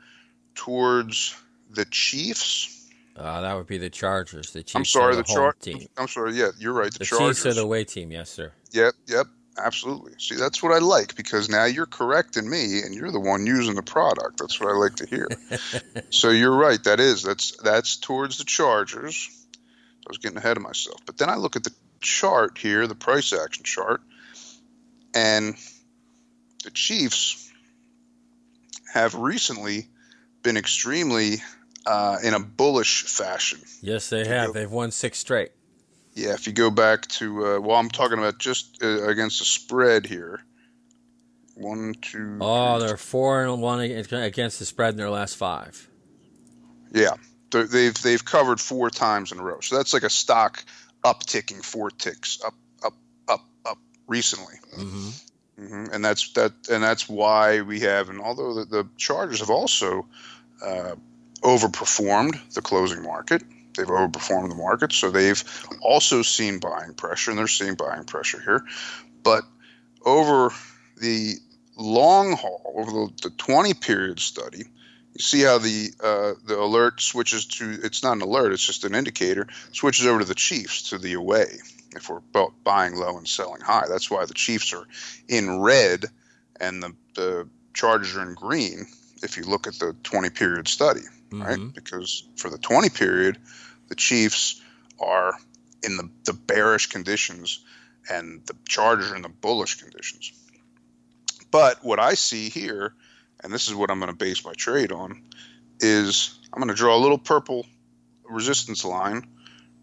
[0.54, 1.34] towards
[1.70, 2.72] the Chiefs
[3.16, 4.52] uh, that would be the Chargers.
[4.52, 4.74] The Chiefs.
[4.74, 5.86] I'm sorry, the, Chargers.
[5.96, 6.34] I'm sorry.
[6.34, 6.92] Yeah, you're right.
[6.92, 7.36] The, the Chargers.
[7.36, 8.10] Chiefs are the away team.
[8.10, 8.52] Yes, sir.
[8.72, 8.94] Yep.
[9.06, 9.26] Yep.
[9.58, 10.12] Absolutely.
[10.18, 13.74] See, that's what I like because now you're correcting me, and you're the one using
[13.74, 14.38] the product.
[14.38, 15.28] That's what I like to hear.
[16.10, 16.82] so you're right.
[16.84, 19.28] That is that's that's towards the Chargers.
[20.06, 22.94] I was getting ahead of myself, but then I look at the chart here, the
[22.94, 24.00] price action chart,
[25.14, 25.54] and
[26.64, 27.50] the Chiefs
[28.92, 29.88] have recently
[30.42, 31.36] been extremely
[31.86, 33.60] uh, in a bullish fashion.
[33.80, 34.52] Yes, they have.
[34.54, 35.52] They've won six straight.
[36.14, 39.44] Yeah, if you go back to, uh, well, I'm talking about just uh, against the
[39.44, 40.40] spread here.
[41.54, 42.38] One, two.
[42.40, 45.88] Oh, they they're four and one against the spread in their last five.
[46.92, 47.14] Yeah,
[47.50, 49.60] they they've they've covered four times in a row.
[49.60, 50.64] So that's like a stock
[51.04, 52.94] upticking four ticks up, up,
[53.28, 54.54] up, up recently.
[54.76, 55.66] Mm-hmm.
[55.66, 58.08] hmm And that's that, and that's why we have.
[58.08, 60.06] And although the, the Chargers have also
[60.64, 60.94] uh,
[61.40, 63.42] overperformed the closing market,
[63.76, 65.42] they've overperformed the market, so they've
[65.80, 68.64] also seen buying pressure, and they're seeing buying pressure here.
[69.22, 69.44] But
[70.04, 70.50] over
[70.96, 71.34] the
[71.76, 74.64] long haul, over the, the 20 period study,
[75.14, 78.84] you see how the uh, the alert switches to it's not an alert, it's just
[78.84, 81.58] an indicator, switches over to the Chiefs to the away
[81.94, 83.84] if we're bu- buying low and selling high.
[83.88, 84.86] That's why the Chiefs are
[85.28, 86.06] in red
[86.60, 88.86] and the, the Chargers are in green
[89.22, 91.02] if you look at the 20 period study,
[91.32, 91.58] right?
[91.58, 91.74] Mhm.
[91.74, 93.38] Because for the 20 period,
[93.88, 94.60] the Chiefs
[95.00, 95.34] are
[95.82, 97.60] in the, the bearish conditions
[98.10, 100.32] and the Chargers are in the bullish conditions.
[101.50, 102.94] But what I see here,
[103.42, 105.22] and this is what I'm going to base my trade on,
[105.80, 107.66] is I'm going to draw a little purple
[108.24, 109.26] resistance line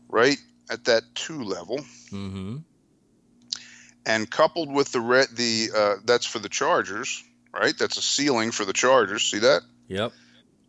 [0.07, 0.37] right
[0.69, 1.77] at that two level,
[2.11, 2.57] Mm-hmm.
[4.05, 7.77] and coupled with the red, the uh, that's for the Chargers, right?
[7.77, 9.23] That's a ceiling for the Chargers.
[9.23, 9.61] See that?
[9.87, 10.11] Yep.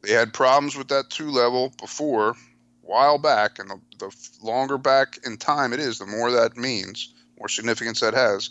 [0.02, 2.36] They had problems with that two level before,
[2.82, 7.12] while back, and the, the longer back in time it is, the more that means,
[7.38, 8.50] more significance that has.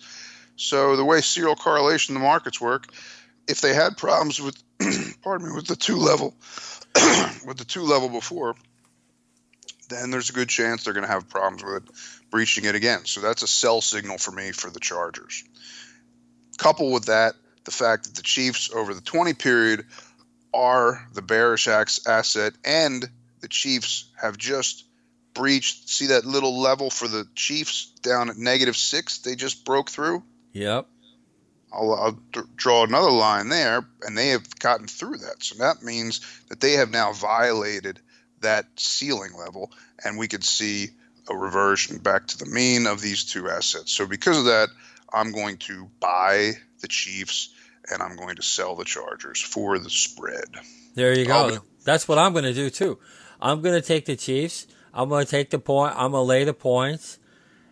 [0.55, 2.87] So the way serial correlation the markets work,
[3.47, 4.61] if they had problems with,
[5.23, 6.35] pardon me, with the two level,
[7.45, 8.55] with the two level before,
[9.89, 11.89] then there's a good chance they're going to have problems with it
[12.29, 13.05] breaching it again.
[13.05, 15.43] So that's a sell signal for me for the Chargers.
[16.57, 19.85] Couple with that, the fact that the Chiefs over the 20 period
[20.53, 23.07] are the bearish asset, and
[23.41, 24.85] the Chiefs have just
[25.33, 25.89] breached.
[25.89, 29.19] See that little level for the Chiefs down at negative six?
[29.19, 30.23] They just broke through.
[30.53, 30.87] Yep.
[31.71, 35.43] I'll, I'll d- draw another line there, and they have gotten through that.
[35.43, 37.99] So that means that they have now violated
[38.41, 39.71] that ceiling level,
[40.03, 40.89] and we could see
[41.29, 43.91] a reversion back to the mean of these two assets.
[43.91, 44.69] So because of that,
[45.13, 47.53] I'm going to buy the Chiefs
[47.91, 50.45] and I'm going to sell the Chargers for the spread.
[50.95, 51.59] There you go.
[51.83, 52.99] That's what I'm going to do too.
[53.41, 54.67] I'm going to take the Chiefs.
[54.93, 55.93] I'm going to take the point.
[55.95, 57.19] I'm going to lay the points,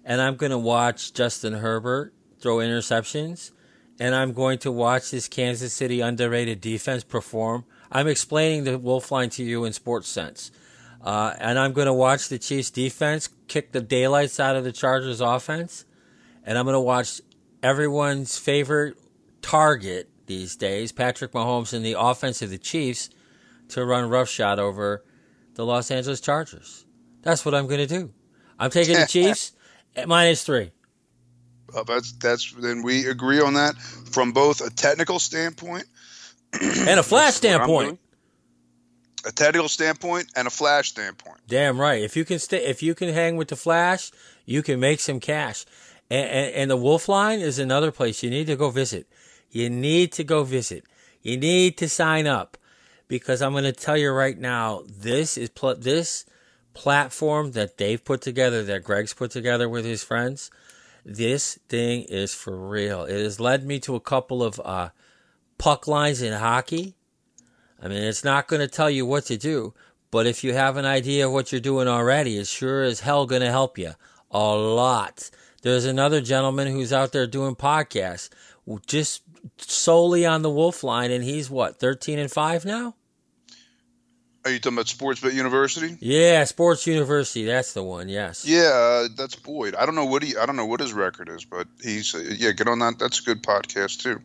[0.06, 3.52] and I'm going to watch Justin Herbert throw interceptions,
[4.00, 7.66] and I'm going to watch this Kansas City underrated defense perform.
[7.92, 10.52] I'm explaining the Wolf line to you in sports sense.
[11.02, 14.72] Uh, and I'm going to watch the Chiefs defense kick the daylights out of the
[14.72, 15.86] Chargers offense.
[16.44, 17.22] And I'm going to watch
[17.64, 18.98] everyone's favorite
[19.48, 23.10] target these days, Patrick Mahomes, in the offense of the Chiefs
[23.70, 25.04] to run roughshod over
[25.56, 26.86] the Los Angeles Chargers.
[27.22, 28.14] That's what I'm going to do.
[28.60, 29.54] I'm taking the Chiefs
[29.96, 30.72] at minus three.
[31.76, 35.84] Uh, that's that's then we agree on that from both a technical standpoint
[36.54, 38.00] And a flash That's what I'm standpoint.
[39.26, 41.40] a technical standpoint and a flash standpoint.
[41.48, 42.02] Damn right.
[42.02, 44.12] If you can stay, if you can hang with the Flash,
[44.46, 45.66] you can make some cash.
[46.10, 49.08] And, and, and the Wolf Line is another place you need to go visit.
[49.50, 50.84] You need to go visit.
[51.22, 52.58] You need to sign up
[53.08, 56.26] because I'm going to tell you right now, this is pl- this
[56.74, 60.52] platform that they've put together, that Greg's put together with his friends.
[61.06, 63.04] This thing is for real.
[63.04, 64.90] It has led me to a couple of uh,
[65.58, 66.96] puck lines in hockey.
[67.82, 69.74] I mean, it's not going to tell you what to do,
[70.12, 73.26] but if you have an idea of what you're doing already, it's sure as hell
[73.26, 73.94] going to help you
[74.32, 75.30] a lot.
[75.62, 78.30] There's another gentleman who's out there doing podcasts
[78.86, 79.27] just
[79.58, 82.96] solely on the Wolf line, and he's what, 13 and 5 now?
[84.46, 85.98] Are you talking about Sports Sportsbet University?
[86.00, 87.44] Yeah, Sports University.
[87.44, 88.46] That's the one, yes.
[88.48, 89.76] Yeah, uh, that's Boyd.
[89.76, 90.38] I don't know what he.
[90.38, 92.54] I don't know what his record is, but he's uh, yeah.
[92.54, 92.98] Get on that.
[92.98, 94.22] That's a good podcast too.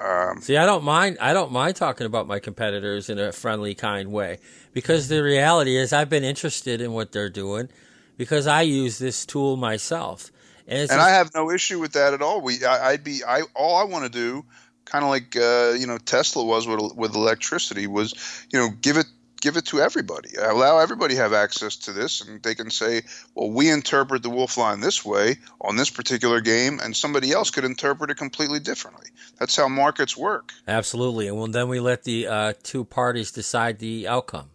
[0.00, 1.18] Um, See, I don't mind.
[1.20, 4.38] I don't mind talking about my competitors in a friendly, kind way
[4.72, 7.68] because the reality is, I've been interested in what they're doing
[8.16, 10.30] because I use this tool myself,
[10.70, 12.40] and and just- I have no issue with that at all.
[12.40, 14.44] We, I, I'd be, I all I want to do,
[14.86, 18.14] kind of like uh, you know Tesla was with with electricity, was
[18.50, 19.06] you know give it
[19.40, 23.00] give it to everybody, allow everybody to have access to this, and they can say,
[23.34, 27.50] well, we interpret the wolf line this way on this particular game, and somebody else
[27.50, 29.06] could interpret it completely differently.
[29.38, 30.52] That's how markets work.
[30.68, 34.50] Absolutely, and well, then we let the uh, two parties decide the outcome.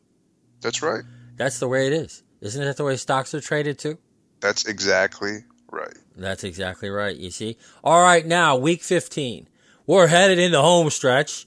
[0.62, 1.04] That's right.
[1.36, 3.98] That's the way it is, isn't that the way stocks are traded too?
[4.40, 5.40] That's exactly
[5.72, 5.98] right.
[6.16, 7.16] That's exactly right.
[7.16, 7.58] You see.
[7.84, 9.48] All right, now week fifteen,
[9.86, 11.46] we're headed into home stretch,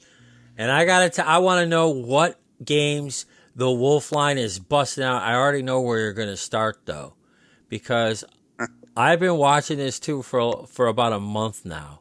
[0.56, 1.26] and I gotta.
[1.26, 5.22] I want to know what games the Wolf line is busting out.
[5.22, 7.14] I already know where you're going to start though,
[7.68, 8.24] because
[8.96, 12.00] I've been watching this too for for about a month now,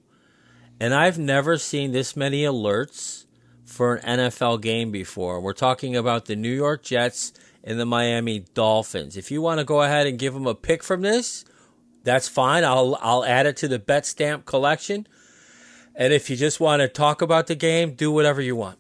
[0.80, 3.26] and I've never seen this many alerts
[3.66, 5.42] for an NFL game before.
[5.42, 9.18] We're talking about the New York Jets and the Miami Dolphins.
[9.18, 11.44] If you want to go ahead and give them a pick from this,
[12.08, 12.64] that's fine.
[12.64, 15.08] I'll I'll add it to the Betstamp collection.
[15.94, 18.78] And if you just want to talk about the game, do whatever you want.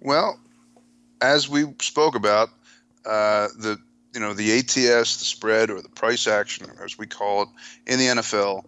[0.00, 0.38] Well,
[1.20, 2.50] as we spoke about,
[3.04, 3.78] uh, the
[4.14, 7.48] you know the ATS, the spread or the price action, as we call it
[7.86, 8.66] in the NFL,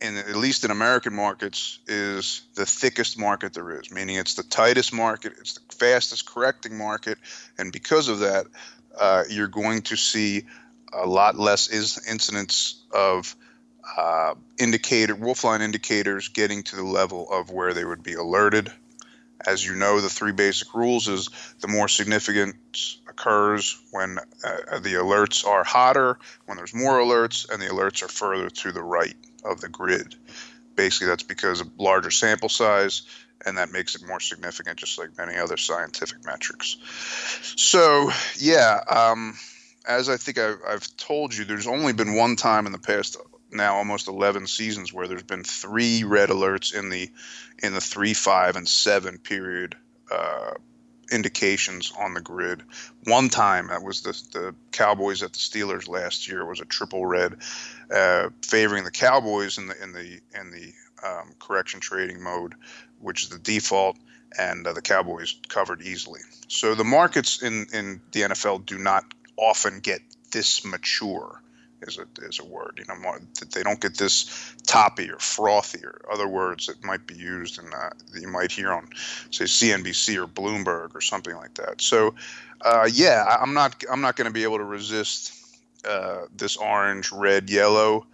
[0.00, 3.92] in at least in American markets, is the thickest market there is.
[3.92, 7.18] Meaning it's the tightest market, it's the fastest correcting market,
[7.58, 8.46] and because of that,
[8.98, 10.46] uh, you're going to see
[10.92, 13.34] a lot less is incidents of
[13.96, 18.70] uh, indicator wolf line indicators getting to the level of where they would be alerted.
[19.44, 21.28] As you know, the three basic rules is
[21.60, 27.60] the more significance occurs when uh, the alerts are hotter, when there's more alerts, and
[27.60, 30.14] the alerts are further to the right of the grid.
[30.74, 33.02] Basically, that's because of larger sample size,
[33.44, 36.76] and that makes it more significant, just like many other scientific metrics.
[37.56, 39.36] So, yeah, um,
[39.86, 43.16] as I think I've, I've told you, there's only been one time in the past
[43.52, 47.10] now almost 11 seasons where there's been three red alerts in the
[47.62, 49.76] in the three, five, and seven period
[50.10, 50.52] uh,
[51.10, 52.62] indications on the grid.
[53.04, 57.06] One time that was the the Cowboys at the Steelers last year was a triple
[57.06, 57.36] red,
[57.90, 60.72] uh, favoring the Cowboys in the in the in the
[61.06, 62.54] um, correction trading mode,
[63.00, 63.96] which is the default,
[64.38, 66.20] and uh, the Cowboys covered easily.
[66.48, 69.04] So the markets in in the NFL do not
[69.36, 70.00] often get
[70.32, 71.40] this mature
[71.82, 72.78] is a is a word.
[72.78, 73.20] You know, more,
[73.52, 77.72] they don't get this toppy or frothy or other words that might be used and
[77.72, 78.88] uh, that you might hear on,
[79.30, 81.80] say, CNBC or Bloomberg or something like that.
[81.80, 82.14] So,
[82.62, 85.32] uh, yeah, I'm not I'm not going to be able to resist
[85.86, 88.06] uh, this orange, red, yellow,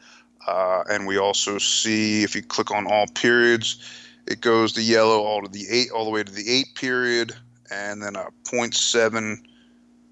[0.47, 3.79] uh, and we also see if you click on all periods,
[4.27, 7.33] it goes to yellow all to the eight all the way to the eight period,
[7.71, 9.39] and then a 0.7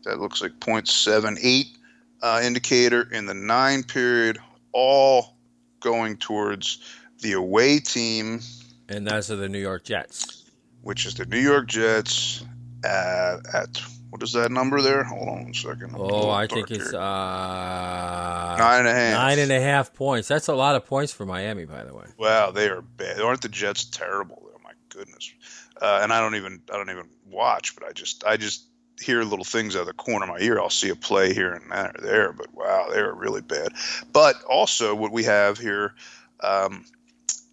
[0.05, 1.77] that looks like 0.78
[2.23, 4.39] uh, indicator in the nine period,
[4.73, 5.37] all
[5.81, 6.79] going towards
[7.21, 8.41] the away team.
[8.89, 10.51] And those are the New York Jets.
[10.83, 12.45] Which is the New York Jets
[12.85, 15.05] at, at what is that number there?
[15.05, 15.95] Hold on one second.
[15.97, 19.13] Oh, I think it's uh, nine and a half.
[19.13, 20.27] Nine and a half points.
[20.27, 22.07] That's a lot of points for Miami, by the way.
[22.19, 23.21] Wow, they are bad.
[23.21, 24.43] Aren't the Jets terrible?
[24.53, 25.33] Oh my goodness.
[25.81, 28.67] Uh, and I don't even I don't even watch, but I just I just
[29.01, 30.61] hear little things out of the corner of my ear.
[30.61, 33.73] I'll see a play here and there, but wow, they were really bad.
[34.13, 35.95] But also, what we have here
[36.43, 36.85] um,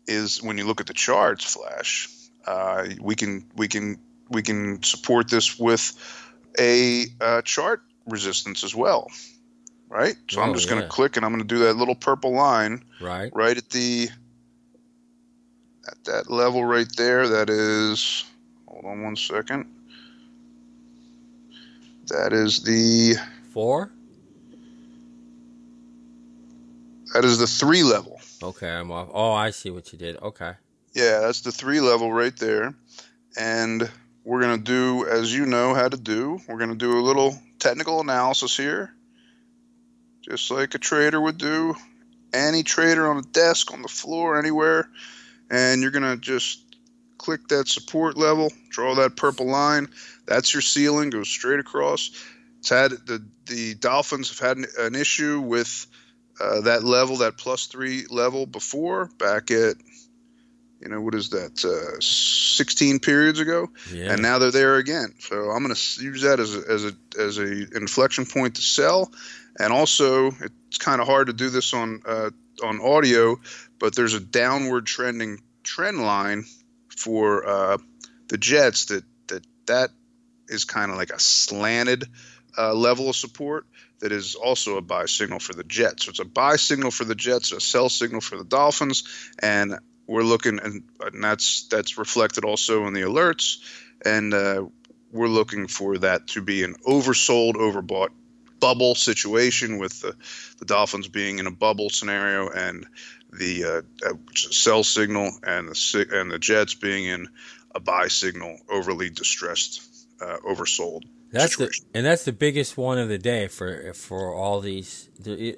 [0.08, 2.10] is when you look at the charts, Flash,
[2.46, 3.98] uh, we can we can
[4.30, 5.94] we can support this with
[6.60, 9.10] a uh, chart resistance as well,
[9.90, 10.16] right?
[10.30, 12.32] So oh, I'm just going to click and I'm going to do that little purple
[12.32, 14.10] line, right, right at the
[15.88, 17.28] at that level right there.
[17.28, 18.26] That is.
[18.68, 19.77] Hold on one second.
[22.08, 23.16] That is the
[23.52, 23.92] four.
[27.14, 28.20] That is the three level.
[28.42, 29.10] Okay, I'm off.
[29.14, 30.18] Oh, I see what you did.
[30.18, 30.54] Okay.
[30.94, 32.74] Yeah, that's the three level right there.
[33.38, 33.90] And
[34.24, 37.02] we're going to do, as you know how to do, we're going to do a
[37.02, 38.94] little technical analysis here,
[40.22, 41.76] just like a trader would do.
[42.34, 44.90] Any trader on a desk, on the floor, anywhere.
[45.50, 46.62] And you're going to just
[47.28, 49.90] click that support level, draw that purple line.
[50.26, 52.10] That's your ceiling, goes straight across.
[52.60, 55.88] It's had the the Dolphins have had an, an issue with
[56.40, 59.76] uh, that level, that plus three level before, back at
[60.80, 64.14] you know what is that, uh, 16 periods ago, yeah.
[64.14, 65.14] and now they're there again.
[65.20, 68.62] So I'm going to use that as a, as a as a inflection point to
[68.62, 69.12] sell,
[69.60, 72.30] and also it's kind of hard to do this on uh,
[72.64, 73.38] on audio,
[73.80, 76.46] but there's a downward trending trend line
[76.98, 77.78] for uh,
[78.28, 79.90] the Jets that that that
[80.48, 82.06] is kind of like a slanted
[82.58, 83.66] uh, level of support
[84.00, 86.06] that is also a buy signal for the Jets.
[86.06, 89.04] So it's a buy signal for the Jets, a sell signal for the Dolphins,
[89.40, 89.76] and
[90.08, 93.58] we're looking, and, and that's that's reflected also in the alerts,
[94.06, 94.66] and uh,
[95.12, 98.10] we're looking for that to be an oversold, overbought
[98.60, 100.16] bubble situation with the,
[100.60, 102.88] the Dolphins being in a bubble scenario and
[103.32, 107.28] the uh, uh sell signal and the and the Jets being in
[107.76, 109.82] a buy signal, overly distressed,
[110.22, 111.04] uh, oversold.
[111.32, 111.86] That's situation.
[111.92, 115.10] the and that's the biggest one of the day for for all these.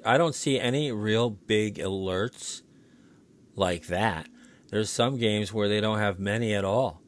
[0.04, 2.62] I don't see any real big alerts
[3.54, 4.28] like that.
[4.70, 7.00] There's some games where they don't have many at all.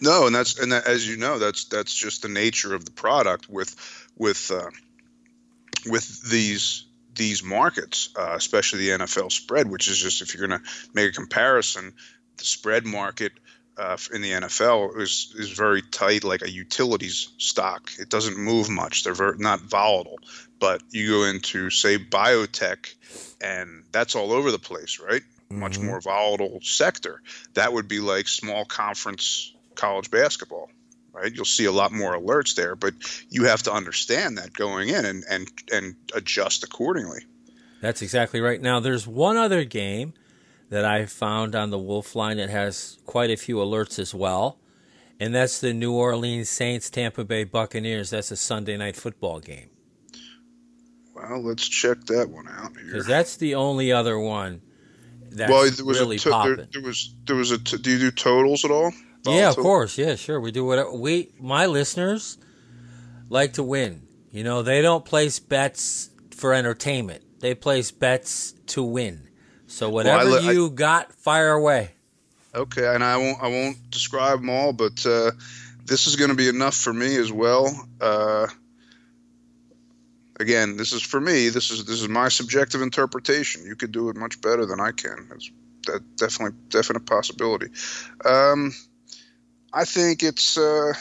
[0.00, 2.90] No, and that's and that, as you know, that's that's just the nature of the
[2.90, 3.74] product with
[4.16, 4.70] with uh,
[5.86, 10.60] with these these markets, uh, especially the NFL spread, which is just if you're going
[10.60, 11.92] to make a comparison,
[12.36, 13.32] the spread market
[13.76, 17.90] uh, in the NFL is is very tight, like a utilities stock.
[17.98, 19.04] It doesn't move much.
[19.04, 20.18] They're very, not volatile.
[20.58, 22.94] But you go into say biotech,
[23.40, 25.22] and that's all over the place, right?
[25.50, 27.20] much more volatile sector.
[27.54, 30.70] That would be like small conference college basketball,
[31.12, 31.32] right?
[31.32, 32.94] You'll see a lot more alerts there, but
[33.28, 37.20] you have to understand that going in and and and adjust accordingly.
[37.80, 38.60] That's exactly right.
[38.60, 40.12] Now, there's one other game
[40.68, 44.58] that I found on the Wolf line that has quite a few alerts as well,
[45.18, 48.10] and that's the New Orleans Saints Tampa Bay Buccaneers.
[48.10, 49.70] That's a Sunday night football game.
[51.14, 52.86] Well, let's check that one out here.
[52.86, 54.62] Because that's the only other one
[55.30, 56.56] that's well, there was really a popping.
[56.56, 57.58] there, there was there was a.
[57.58, 58.92] T- do you do totals at all?
[59.26, 59.98] Yeah, of course.
[59.98, 60.40] Yeah, sure.
[60.40, 60.92] We do whatever.
[60.92, 62.38] We, my listeners,
[63.28, 64.02] like to win.
[64.30, 67.22] You know, they don't place bets for entertainment.
[67.40, 69.28] They place bets to win.
[69.66, 71.92] So whatever li- I- you got, fire away.
[72.54, 75.30] Okay, and I won't I won't describe them all, but uh,
[75.84, 77.88] this is going to be enough for me as well.
[78.00, 78.48] Uh,
[80.38, 81.48] again, this is for me.
[81.48, 83.64] This is this is my subjective interpretation.
[83.64, 85.28] You could do it much better than I can.
[85.34, 85.50] It's
[85.86, 87.68] that definitely definite possibility.
[88.24, 88.74] Um,
[89.72, 90.58] I think it's.
[90.58, 90.92] Uh,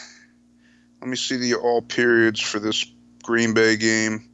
[1.02, 2.86] let me see the all periods for this
[3.24, 4.30] Green Bay game.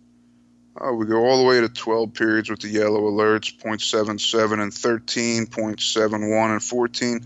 [0.80, 4.74] Oh, we go all the way to 12 periods with the yellow alerts, 0.77 and
[4.74, 7.26] 13, 0.71 and 14.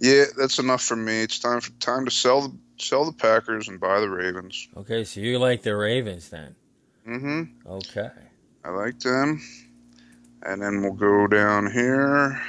[0.00, 1.22] Yeah, that's enough for me.
[1.22, 4.68] It's time for time to sell the sell the Packers and buy the Ravens.
[4.76, 6.54] Okay, so you like the Ravens then?
[7.06, 8.10] Mm hmm Okay.
[8.64, 9.40] I like them.
[10.42, 12.40] And then we'll go down here.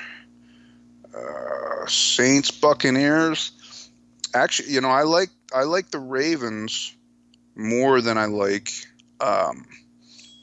[1.13, 3.51] Uh, Saints Buccaneers.
[4.33, 6.95] Actually, you know, I like I like the Ravens
[7.55, 8.71] more than I like
[9.19, 9.65] um,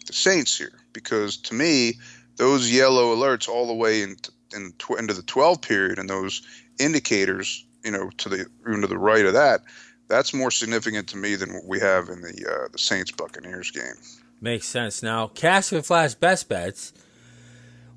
[0.06, 1.94] the Saints here because to me,
[2.36, 6.42] those yellow alerts all the way into, in, tw- into the 12 period and those
[6.78, 9.62] indicators, you know, to the even to the right of that,
[10.08, 13.70] that's more significant to me than what we have in the uh, the Saints Buccaneers
[13.70, 13.96] game.
[14.40, 15.02] Makes sense.
[15.02, 16.92] Now, Cash and Flash Best Bets.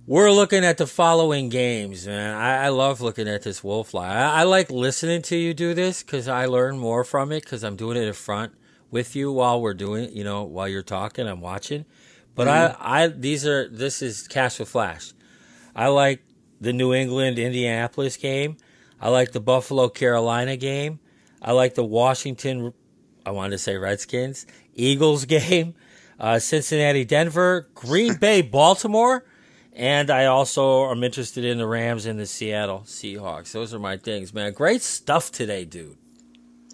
[0.08, 2.36] We're looking at the following games, man.
[2.36, 4.12] I, I love looking at this Wolf Line.
[4.12, 7.64] I, I like listening to you do this because I learn more from it because
[7.64, 8.54] I'm doing it in front
[8.89, 10.12] with you while we're doing it.
[10.14, 11.86] You know, while you're talking, I'm watching.
[12.34, 15.14] But I, I, these are this is Cash with Flash.
[15.76, 16.24] I like
[16.60, 18.58] the New England Indianapolis game.
[18.99, 20.99] I like the Buffalo Carolina game.
[21.43, 22.74] I like the Washington.
[23.24, 25.76] I wanted to say Redskins Eagles game.
[26.20, 29.26] Uh, Cincinnati Denver, Green Bay Baltimore,
[29.74, 33.52] and I also am interested in the Rams and the Seattle Seahawks.
[33.52, 34.54] Those are my things, man.
[34.54, 35.98] Great stuff today, dude.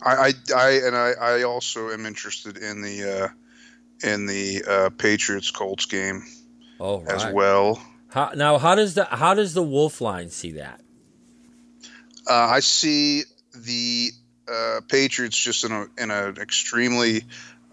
[0.04, 3.24] I, I, I and I, I also am interested in the
[4.04, 6.24] uh, in the uh, Patriots Colts game
[6.80, 7.16] Oh, right.
[7.16, 7.82] as well.
[8.10, 10.82] How, now, how does the how does the Wolf line see that?
[12.30, 13.24] Uh, I see
[13.56, 14.12] the
[14.52, 17.24] uh, Patriots just in a in an extremely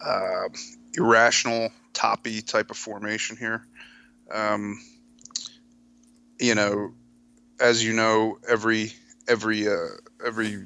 [0.05, 0.49] uh,
[0.97, 3.67] irrational, toppy type of formation here.
[4.33, 4.81] Um,
[6.39, 6.93] you know,
[7.61, 8.93] as you know, every
[9.29, 9.89] every uh,
[10.25, 10.65] every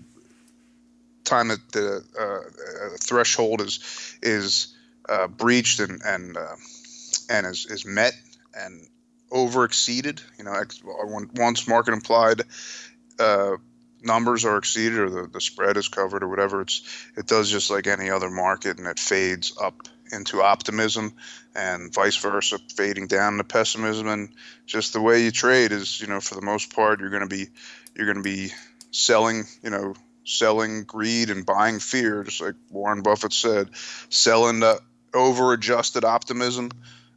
[1.24, 4.74] time that the uh, uh, threshold is is
[5.08, 6.56] uh, breached and and uh,
[7.30, 8.14] and is, is met
[8.54, 8.86] and
[9.30, 12.42] over exceeded, you know, ex- once market implied
[13.18, 13.56] uh,
[14.02, 16.82] numbers are exceeded or the, the spread is covered or whatever, it's
[17.16, 19.74] it does just like any other market and it fades up
[20.12, 21.14] into optimism
[21.54, 24.30] and vice versa, fading down to pessimism and
[24.66, 27.46] just the way you trade is, you know, for the most part you're gonna be
[27.94, 28.50] you're gonna be
[28.90, 29.94] selling, you know,
[30.24, 33.70] selling greed and buying fear, just like Warren Buffett said,
[34.10, 34.80] selling the
[35.14, 36.70] over adjusted optimism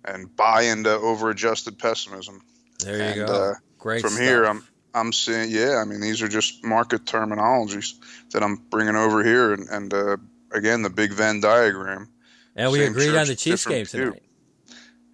[0.05, 2.41] and buy into over adjusted pessimism.
[2.79, 3.33] There you And, go.
[3.33, 4.01] uh, Great.
[4.01, 4.23] From stuff.
[4.23, 4.63] here, I'm
[4.93, 7.93] I'm seeing, yeah, I mean, these are just market terminologies
[8.31, 10.17] that I'm bringing over here, and, and uh,
[10.51, 12.09] again, the big Venn diagram.
[12.55, 14.23] And we agreed on the Chiefs game tonight.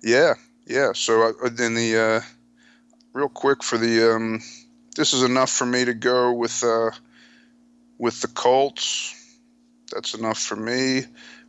[0.04, 0.34] Yeah,
[0.66, 0.92] yeah.
[0.94, 2.22] So uh, then the uh,
[3.14, 4.42] real quick for the um,
[4.96, 6.92] this is enough for me to go with uh,
[7.98, 9.14] with the Colts.
[9.92, 11.04] That's enough for me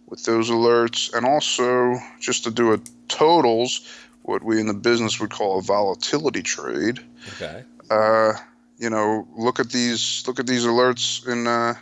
[0.06, 2.78] with those alerts, and also just to do a
[3.08, 3.86] totals,
[4.22, 7.00] what we in the business would call a volatility trade.
[7.34, 7.64] Okay.
[7.90, 8.32] uh,
[8.78, 11.74] you know, look at these look at these alerts in uh,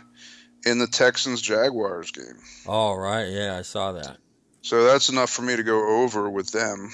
[0.67, 2.37] in the Texans Jaguars game.
[2.65, 3.29] All right.
[3.29, 4.17] Yeah, I saw that.
[4.61, 6.91] So that's enough for me to go over with them.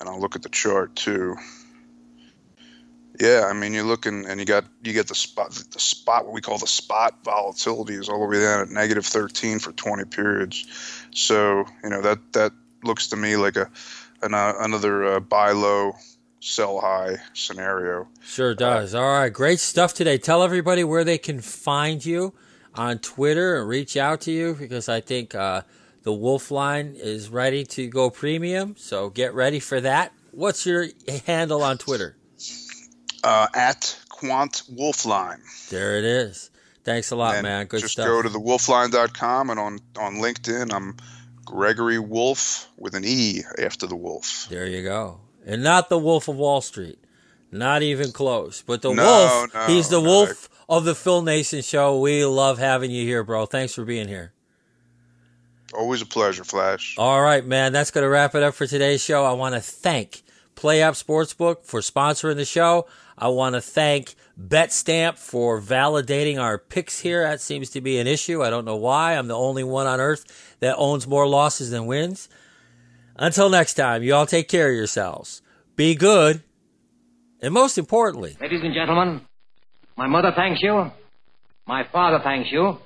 [0.00, 1.36] And I'll look at the chart too.
[3.20, 6.34] Yeah, I mean you're looking and you got you get the spot the spot what
[6.34, 10.04] we call the spot volatility is all the way down at negative 13 for 20
[10.04, 10.66] periods.
[11.12, 12.52] So, you know, that that
[12.84, 13.70] looks to me like a
[14.22, 15.94] an, uh, another uh, buy low
[16.40, 18.08] sell high scenario.
[18.22, 18.94] Sure does.
[18.94, 20.18] All right, great stuff today.
[20.18, 22.34] Tell everybody where they can find you
[22.78, 25.62] on Twitter and reach out to you because I think uh,
[26.04, 28.76] the Wolf line is ready to go premium.
[28.78, 30.12] So get ready for that.
[30.30, 30.86] What's your
[31.26, 32.16] handle on Twitter?
[33.24, 35.40] uh, at Quant Wolfline.
[35.70, 36.50] There it is.
[36.84, 37.66] Thanks a lot, and man.
[37.66, 38.06] Good just stuff.
[38.06, 40.96] go to the wolfline.com and on, on LinkedIn, I'm
[41.44, 44.46] Gregory Wolf with an E after the wolf.
[44.48, 45.20] there you go.
[45.44, 46.98] And not the Wolf of Wall Street.
[47.50, 48.62] Not even close.
[48.62, 50.08] But the No, Wolf, no, he's the no.
[50.08, 51.98] Wolf of the Phil Naessens Show.
[52.00, 53.46] We love having you here, bro.
[53.46, 54.32] Thanks for being here.
[55.74, 56.94] Always a pleasure, Flash.
[56.98, 57.72] All right, man.
[57.72, 59.24] That's going to wrap it up for today's show.
[59.24, 60.22] I want to thank
[60.56, 62.86] PlayUp Sportsbook for sponsoring the show.
[63.16, 67.22] I want to thank BetStamp for validating our picks here.
[67.22, 68.42] That seems to be an issue.
[68.42, 69.14] I don't know why.
[69.14, 72.28] I'm the only one on earth that owns more losses than wins.
[73.16, 75.42] Until next time, you all take care of yourselves.
[75.76, 76.42] Be good.
[77.40, 79.20] And most importantly, Ladies and gentlemen,
[79.98, 80.90] my mother thanks you,
[81.66, 82.78] my father thanks you,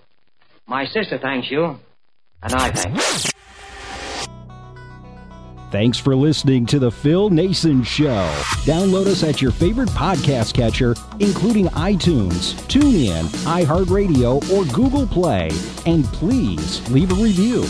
[0.66, 1.78] my sister thanks you,
[2.42, 3.30] and I thank you.
[5.70, 8.28] Thanks for listening to The Phil Naessens Show.
[8.66, 15.48] Download us at your favorite podcast catcher, including iTunes, TuneIn, iHeartRadio, or Google Play.
[15.86, 17.64] And please leave a review.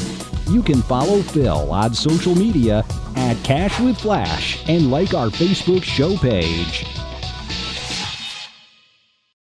[0.52, 2.84] You can follow Phil on social media
[3.14, 6.84] at Cash with Flash and like our Facebook show page.